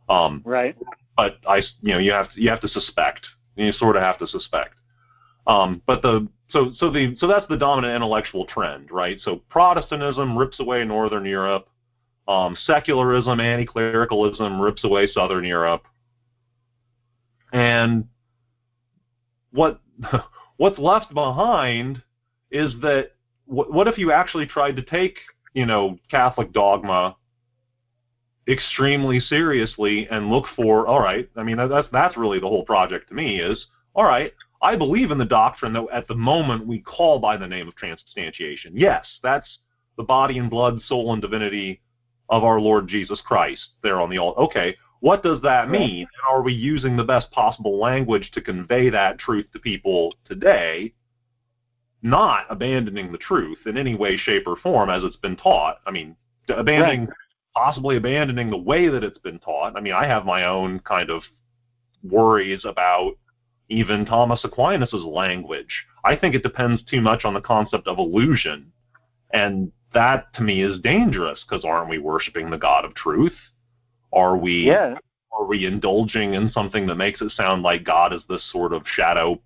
Um, 0.09 0.41
right. 0.45 0.77
But 1.17 1.37
I, 1.47 1.57
you 1.81 1.93
know, 1.93 1.99
you 1.99 2.11
have 2.11 2.31
to, 2.33 2.41
you 2.41 2.49
have 2.49 2.61
to 2.61 2.67
suspect. 2.67 3.25
You 3.55 3.71
sort 3.71 3.95
of 3.95 4.03
have 4.03 4.19
to 4.19 4.27
suspect. 4.27 4.75
Um, 5.47 5.81
but 5.85 6.01
the 6.01 6.27
so 6.49 6.71
so 6.77 6.91
the 6.91 7.15
so 7.17 7.27
that's 7.27 7.47
the 7.47 7.57
dominant 7.57 7.95
intellectual 7.95 8.45
trend, 8.45 8.91
right? 8.91 9.19
So 9.21 9.41
Protestantism 9.49 10.37
rips 10.37 10.59
away 10.59 10.83
Northern 10.85 11.25
Europe. 11.25 11.67
Um, 12.27 12.55
secularism, 12.65 13.39
anti-clericalism 13.41 14.61
rips 14.61 14.83
away 14.85 15.07
Southern 15.07 15.43
Europe, 15.43 15.83
and 17.51 18.05
what 19.51 19.81
what's 20.57 20.79
left 20.79 21.13
behind 21.13 22.01
is 22.49 22.73
that 22.81 23.11
what, 23.45 23.73
what 23.73 23.87
if 23.87 23.97
you 23.97 24.11
actually 24.11 24.47
tried 24.47 24.77
to 24.77 24.81
take 24.81 25.17
you 25.53 25.65
know 25.65 25.97
Catholic 26.09 26.53
dogma 26.53 27.15
extremely 28.47 29.19
seriously 29.19 30.07
and 30.11 30.29
look 30.29 30.45
for 30.55 30.85
all 30.85 30.99
right 30.99 31.29
i 31.37 31.43
mean 31.43 31.55
that's 31.55 31.87
that's 31.93 32.17
really 32.17 32.39
the 32.39 32.47
whole 32.47 32.65
project 32.65 33.07
to 33.07 33.13
me 33.13 33.39
is 33.39 33.67
all 33.95 34.03
right 34.03 34.33
i 34.61 34.75
believe 34.75 35.11
in 35.11 35.17
the 35.17 35.23
doctrine 35.23 35.71
that 35.71 35.85
at 35.93 36.07
the 36.09 36.15
moment 36.15 36.67
we 36.67 36.79
call 36.79 37.19
by 37.19 37.37
the 37.37 37.47
name 37.47 37.69
of 37.69 37.75
transubstantiation. 37.75 38.73
Yes 38.75 39.05
that's 39.23 39.47
the 39.95 40.03
body 40.03 40.39
and 40.39 40.49
blood 40.49 40.81
soul 40.87 41.13
and 41.13 41.21
divinity 41.21 41.79
of 42.33 42.43
our 42.43 42.59
Lord 42.59 42.87
Jesus 42.87 43.21
Christ 43.21 43.61
there 43.83 44.01
on 44.01 44.09
the 44.09 44.17
altar. 44.17 44.41
Okay, 44.41 44.75
what 45.01 45.21
does 45.21 45.39
that 45.43 45.69
mean? 45.69 45.99
And 45.99 46.07
are 46.31 46.41
we 46.41 46.51
using 46.51 46.97
the 46.97 47.03
best 47.03 47.29
possible 47.29 47.79
language 47.79 48.31
to 48.33 48.41
convey 48.41 48.89
that 48.89 49.19
truth 49.19 49.45
to 49.53 49.59
people 49.59 50.15
today? 50.25 50.93
Not 52.01 52.47
abandoning 52.49 53.11
the 53.11 53.19
truth 53.19 53.59
in 53.67 53.77
any 53.77 53.93
way, 53.93 54.17
shape, 54.17 54.47
or 54.47 54.57
form 54.57 54.89
as 54.89 55.03
it's 55.03 55.17
been 55.17 55.35
taught. 55.35 55.77
I 55.85 55.91
mean, 55.91 56.15
abandoning, 56.49 57.01
right. 57.01 57.15
possibly 57.55 57.97
abandoning 57.97 58.49
the 58.49 58.57
way 58.57 58.87
that 58.87 59.03
it's 59.03 59.19
been 59.19 59.37
taught. 59.37 59.77
I 59.77 59.79
mean, 59.79 59.93
I 59.93 60.07
have 60.07 60.25
my 60.25 60.45
own 60.45 60.79
kind 60.79 61.11
of 61.11 61.21
worries 62.01 62.65
about 62.65 63.13
even 63.69 64.05
Thomas 64.05 64.43
Aquinas' 64.43 64.93
language. 64.93 65.85
I 66.03 66.15
think 66.15 66.33
it 66.33 66.41
depends 66.41 66.81
too 66.83 66.99
much 66.99 67.25
on 67.25 67.35
the 67.35 67.41
concept 67.41 67.87
of 67.87 67.99
illusion. 67.99 68.71
And 69.31 69.71
that 69.93 70.33
to 70.35 70.41
me 70.41 70.61
is 70.63 70.79
dangerous 70.81 71.43
because 71.47 71.65
aren't 71.65 71.89
we 71.89 71.97
worshiping 71.97 72.49
the 72.49 72.57
God 72.57 72.85
of 72.85 72.95
truth? 72.95 73.35
Are 74.11 74.37
we 74.37 74.67
yeah. 74.67 74.95
are 75.31 75.45
we 75.45 75.65
indulging 75.65 76.33
in 76.33 76.51
something 76.51 76.87
that 76.87 76.95
makes 76.95 77.21
it 77.21 77.31
sound 77.31 77.63
like 77.63 77.83
God 77.83 78.13
is 78.13 78.21
this 78.29 78.43
sort 78.51 78.73
of 78.73 78.83
shadow 78.85 79.39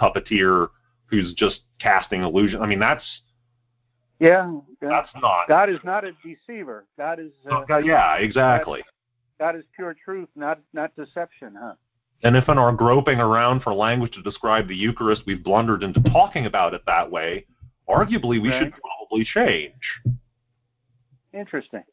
puppeteer 0.00 0.68
who's 1.06 1.34
just 1.34 1.60
casting 1.80 2.22
illusion? 2.22 2.62
I 2.62 2.66
mean, 2.66 2.80
that's 2.80 3.04
yeah, 4.18 4.50
yeah. 4.82 4.88
that's 4.88 5.10
not 5.20 5.48
God 5.48 5.68
is 5.68 5.80
not 5.84 6.04
a 6.04 6.12
deceiver. 6.24 6.86
God 6.96 7.20
is 7.20 7.32
uh, 7.50 7.78
yeah, 7.78 8.16
exactly. 8.16 8.82
God, 9.38 9.52
God 9.52 9.58
is 9.58 9.64
pure 9.74 9.94
truth, 10.02 10.28
not 10.34 10.60
not 10.72 10.94
deception, 10.96 11.54
huh? 11.60 11.74
And 12.22 12.34
if 12.34 12.48
in 12.48 12.56
our 12.56 12.72
groping 12.72 13.20
around 13.20 13.62
for 13.62 13.74
language 13.74 14.12
to 14.12 14.22
describe 14.22 14.68
the 14.68 14.74
Eucharist, 14.74 15.22
we've 15.26 15.44
blundered 15.44 15.82
into 15.82 16.00
talking 16.00 16.46
about 16.46 16.72
it 16.72 16.82
that 16.86 17.10
way, 17.10 17.46
arguably 17.88 18.40
we 18.40 18.50
right. 18.50 18.64
should 18.64 18.74
probably 18.80 19.24
change. 19.24 19.72
Interesting. 21.32 21.84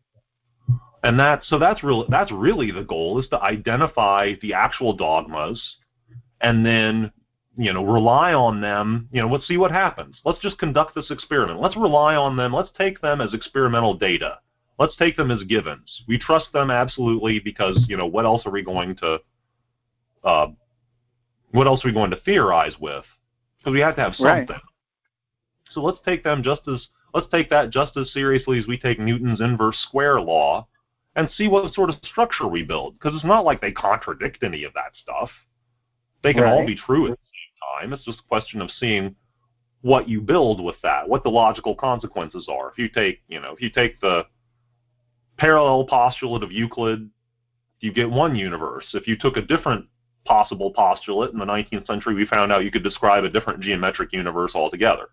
And 1.03 1.19
that 1.19 1.43
so 1.45 1.59
that's 1.59 1.83
really 1.83 2.05
that's 2.09 2.31
really 2.31 2.71
the 2.71 2.83
goal 2.83 3.19
is 3.19 3.27
to 3.29 3.41
identify 3.41 4.33
the 4.41 4.53
actual 4.53 4.95
dogmas 4.95 5.61
and 6.41 6.65
then 6.65 7.11
you 7.57 7.73
know 7.73 7.83
rely 7.83 8.33
on 8.33 8.61
them 8.61 9.09
you 9.11 9.21
know 9.21 9.27
let's 9.27 9.47
see 9.47 9.57
what 9.57 9.71
happens 9.71 10.19
let's 10.25 10.39
just 10.39 10.57
conduct 10.57 10.95
this 10.95 11.11
experiment 11.11 11.59
let's 11.59 11.75
rely 11.75 12.15
on 12.15 12.35
them 12.35 12.53
let's 12.53 12.69
take 12.77 13.01
them 13.01 13.21
as 13.21 13.33
experimental 13.33 13.93
data 13.93 14.39
let's 14.79 14.95
take 14.95 15.17
them 15.17 15.29
as 15.29 15.43
givens 15.43 16.03
we 16.07 16.17
trust 16.17 16.45
them 16.53 16.71
absolutely 16.71 17.39
because 17.39 17.85
you 17.87 17.97
know 17.97 18.07
what 18.07 18.25
else 18.25 18.41
are 18.45 18.51
we 18.51 18.63
going 18.63 18.95
to 18.95 19.19
uh, 20.23 20.47
what 21.51 21.67
else 21.67 21.83
are 21.83 21.89
we 21.89 21.93
going 21.93 22.09
to 22.09 22.19
theorize 22.21 22.73
with 22.79 23.03
because 23.59 23.73
we 23.73 23.79
have 23.79 23.95
to 23.95 24.01
have 24.01 24.15
something 24.15 24.47
right. 24.49 24.61
So 25.73 25.81
let's 25.81 25.99
take 26.05 26.23
them 26.23 26.43
just 26.43 26.61
as 26.67 26.87
let's 27.13 27.27
take 27.31 27.49
that 27.49 27.69
just 27.69 27.97
as 27.97 28.11
seriously 28.13 28.59
as 28.59 28.67
we 28.67 28.77
take 28.77 28.99
Newton's 28.99 29.41
inverse 29.41 29.77
square 29.87 30.21
law 30.21 30.67
and 31.15 31.29
see 31.35 31.47
what 31.47 31.73
sort 31.73 31.89
of 31.89 31.95
structure 32.03 32.47
we 32.47 32.63
build 32.63 32.97
because 32.97 33.15
it's 33.15 33.25
not 33.25 33.45
like 33.45 33.61
they 33.61 33.71
contradict 33.71 34.43
any 34.43 34.63
of 34.63 34.73
that 34.73 34.91
stuff. 35.01 35.29
They 36.23 36.33
can 36.33 36.43
right. 36.43 36.53
all 36.53 36.65
be 36.65 36.75
true 36.75 37.05
at 37.05 37.11
the 37.11 37.17
same 37.17 37.89
time. 37.89 37.93
It's 37.93 38.05
just 38.05 38.19
a 38.19 38.27
question 38.27 38.61
of 38.61 38.71
seeing 38.79 39.15
what 39.81 40.07
you 40.07 40.21
build 40.21 40.63
with 40.63 40.77
that, 40.81 41.07
what 41.07 41.23
the 41.23 41.29
logical 41.29 41.75
consequences 41.75 42.47
are. 42.49 42.71
If 42.71 42.77
you 42.77 42.89
take, 42.89 43.21
you 43.27 43.41
know, 43.41 43.53
if 43.53 43.61
you 43.61 43.69
take 43.69 43.99
the 43.99 44.25
parallel 45.37 45.85
postulate 45.85 46.41
of 46.41 46.51
Euclid, 46.51 47.09
you 47.81 47.91
get 47.91 48.09
one 48.09 48.35
universe. 48.35 48.85
If 48.93 49.07
you 49.07 49.17
took 49.17 49.35
a 49.35 49.41
different 49.41 49.85
possible 50.25 50.71
postulate 50.71 51.31
in 51.31 51.39
the 51.39 51.45
19th 51.45 51.85
century, 51.85 52.15
we 52.15 52.25
found 52.25 52.51
out 52.51 52.63
you 52.63 52.71
could 52.71 52.83
describe 52.83 53.25
a 53.25 53.29
different 53.29 53.59
geometric 53.59 54.13
universe 54.13 54.53
altogether. 54.55 55.09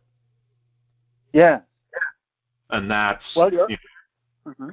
Yeah. 1.33 1.61
And 2.71 2.91
that's 2.91 3.23
well, 3.35 3.51
you 3.51 3.59
know, 3.59 3.67
mm-hmm. 4.47 4.71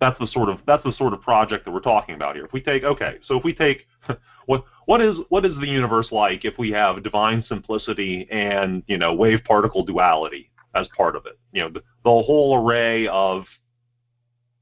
that's 0.00 0.18
the 0.18 0.26
sort 0.28 0.48
of 0.48 0.60
that's 0.66 0.84
the 0.84 0.92
sort 0.92 1.12
of 1.12 1.20
project 1.20 1.64
that 1.64 1.70
we're 1.70 1.80
talking 1.80 2.14
about 2.14 2.34
here. 2.34 2.44
If 2.44 2.52
we 2.52 2.60
take 2.60 2.82
okay, 2.84 3.18
so 3.24 3.36
if 3.36 3.44
we 3.44 3.54
take 3.54 3.86
what 4.46 4.64
what 4.86 5.00
is 5.00 5.16
what 5.28 5.44
is 5.44 5.54
the 5.60 5.66
universe 5.66 6.08
like 6.10 6.44
if 6.44 6.58
we 6.58 6.70
have 6.70 7.02
divine 7.02 7.44
simplicity 7.46 8.26
and 8.30 8.82
you 8.86 8.96
know 8.96 9.14
wave 9.14 9.40
particle 9.44 9.84
duality 9.84 10.50
as 10.74 10.88
part 10.96 11.14
of 11.14 11.26
it? 11.26 11.38
You 11.52 11.62
know 11.62 11.68
the, 11.68 11.80
the 12.04 12.10
whole 12.10 12.64
array 12.64 13.06
of 13.08 13.44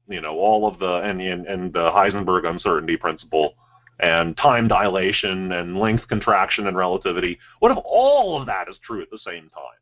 you 0.09 0.19
know 0.19 0.37
all 0.37 0.67
of 0.67 0.77
the 0.79 1.01
and, 1.01 1.21
and 1.21 1.45
and 1.47 1.73
the 1.73 1.91
Heisenberg 1.91 2.45
uncertainty 2.45 2.97
principle 2.97 3.55
and 3.99 4.35
time 4.35 4.67
dilation 4.67 5.53
and 5.53 5.79
length 5.79 6.07
contraction 6.09 6.67
and 6.67 6.75
relativity. 6.75 7.39
What 7.59 7.71
if 7.71 7.77
all 7.85 8.39
of 8.39 8.45
that 8.47 8.67
is 8.69 8.75
true 8.83 9.01
at 9.01 9.09
the 9.09 9.19
same 9.19 9.49
time? 9.49 9.79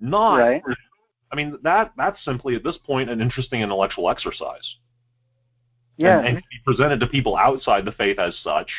Not. 0.00 0.36
Right. 0.36 0.62
I 1.32 1.36
mean 1.36 1.58
that 1.62 1.92
that's 1.96 2.24
simply 2.24 2.54
at 2.54 2.62
this 2.62 2.78
point 2.86 3.10
an 3.10 3.20
interesting 3.20 3.62
intellectual 3.62 4.10
exercise. 4.10 4.76
Yeah. 5.96 6.18
And, 6.18 6.28
and 6.28 6.36
be 6.36 6.58
presented 6.64 7.00
to 7.00 7.06
people 7.06 7.36
outside 7.36 7.84
the 7.84 7.92
faith 7.92 8.18
as 8.18 8.36
such, 8.42 8.70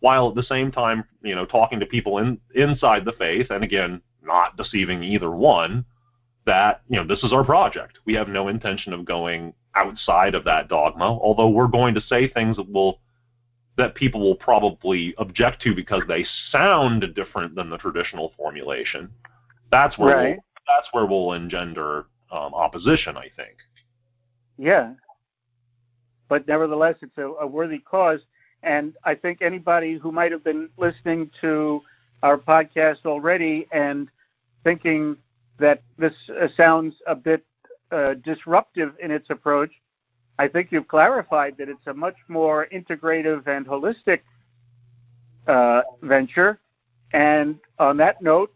while 0.00 0.28
at 0.28 0.34
the 0.34 0.42
same 0.42 0.72
time, 0.72 1.04
you 1.22 1.34
know, 1.34 1.46
talking 1.46 1.80
to 1.80 1.86
people 1.86 2.18
in 2.18 2.38
inside 2.54 3.04
the 3.04 3.12
faith, 3.12 3.46
and 3.50 3.64
again, 3.64 4.00
not 4.22 4.56
deceiving 4.56 5.02
either 5.02 5.30
one. 5.30 5.84
That 6.44 6.82
you 6.88 6.96
know, 6.96 7.06
this 7.06 7.24
is 7.24 7.32
our 7.32 7.44
project. 7.44 7.98
We 8.04 8.14
have 8.14 8.28
no 8.28 8.48
intention 8.48 8.92
of 8.92 9.04
going 9.04 9.52
outside 9.74 10.34
of 10.34 10.44
that 10.44 10.68
dogma. 10.68 11.04
Although 11.04 11.50
we're 11.50 11.66
going 11.66 11.94
to 11.94 12.00
say 12.00 12.28
things 12.28 12.56
that 12.56 12.70
will 12.70 13.00
that 13.76 13.94
people 13.94 14.20
will 14.20 14.36
probably 14.36 15.14
object 15.18 15.60
to 15.62 15.74
because 15.74 16.02
they 16.08 16.24
sound 16.50 17.04
different 17.14 17.54
than 17.54 17.68
the 17.68 17.76
traditional 17.76 18.32
formulation. 18.36 19.10
That's 19.70 19.96
where 19.98 20.16
Right. 20.16 20.28
we'll, 20.36 20.44
that's 20.66 20.88
where 20.92 21.06
we'll 21.06 21.32
engender 21.32 22.06
um, 22.30 22.54
opposition. 22.54 23.16
I 23.16 23.30
think. 23.36 23.56
Yeah. 24.58 24.94
But 26.28 26.48
nevertheless, 26.48 26.96
it's 27.02 27.16
a, 27.18 27.26
a 27.40 27.46
worthy 27.46 27.78
cause. 27.78 28.20
And 28.62 28.94
I 29.04 29.14
think 29.14 29.42
anybody 29.42 29.96
who 29.96 30.10
might 30.10 30.32
have 30.32 30.42
been 30.42 30.68
listening 30.76 31.30
to 31.40 31.82
our 32.22 32.36
podcast 32.36 33.06
already 33.06 33.68
and 33.70 34.08
thinking 34.64 35.16
that 35.58 35.82
this 35.98 36.14
uh, 36.30 36.48
sounds 36.56 36.96
a 37.06 37.14
bit 37.14 37.44
uh, 37.92 38.14
disruptive 38.24 38.94
in 39.00 39.10
its 39.12 39.30
approach, 39.30 39.70
I 40.38 40.48
think 40.48 40.72
you've 40.72 40.88
clarified 40.88 41.56
that 41.58 41.68
it's 41.68 41.86
a 41.86 41.94
much 41.94 42.16
more 42.28 42.66
integrative 42.72 43.46
and 43.46 43.64
holistic 43.66 44.20
uh, 45.46 45.82
venture. 46.02 46.58
And 47.12 47.60
on 47.78 47.96
that 47.98 48.20
note, 48.20 48.52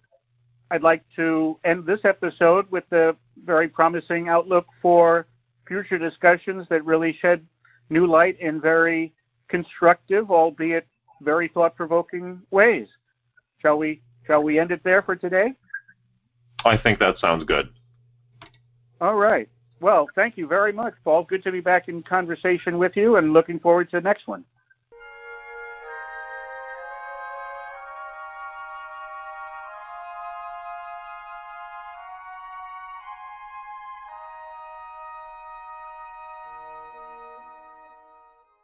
I'd 0.70 0.82
like 0.82 1.02
to 1.16 1.58
end 1.64 1.84
this 1.84 2.00
episode 2.04 2.70
with 2.70 2.84
a 2.92 3.16
very 3.44 3.68
promising 3.68 4.28
outlook 4.28 4.66
for 4.80 5.26
future 5.66 5.98
discussions 5.98 6.66
that 6.70 6.84
really 6.84 7.12
shed 7.20 7.44
new 7.88 8.06
light 8.06 8.38
in 8.40 8.60
very 8.60 9.12
constructive, 9.48 10.30
albeit 10.30 10.86
very 11.22 11.48
thought-provoking 11.48 12.40
ways. 12.50 12.88
Shall 13.60 13.78
we? 13.78 14.00
Shall 14.26 14.42
we 14.42 14.58
end 14.60 14.70
it 14.70 14.82
there 14.84 15.02
for 15.02 15.16
today? 15.16 15.54
I 16.64 16.76
think 16.76 16.98
that 17.00 17.18
sounds 17.18 17.44
good. 17.44 17.68
All 19.00 19.16
right. 19.16 19.48
Well, 19.80 20.08
thank 20.14 20.36
you 20.36 20.46
very 20.46 20.72
much, 20.72 20.94
Paul. 21.04 21.24
Good 21.24 21.42
to 21.44 21.52
be 21.52 21.60
back 21.60 21.88
in 21.88 22.02
conversation 22.02 22.78
with 22.78 22.96
you, 22.96 23.16
and 23.16 23.32
looking 23.32 23.58
forward 23.58 23.90
to 23.90 23.96
the 23.96 24.02
next 24.02 24.28
one. 24.28 24.44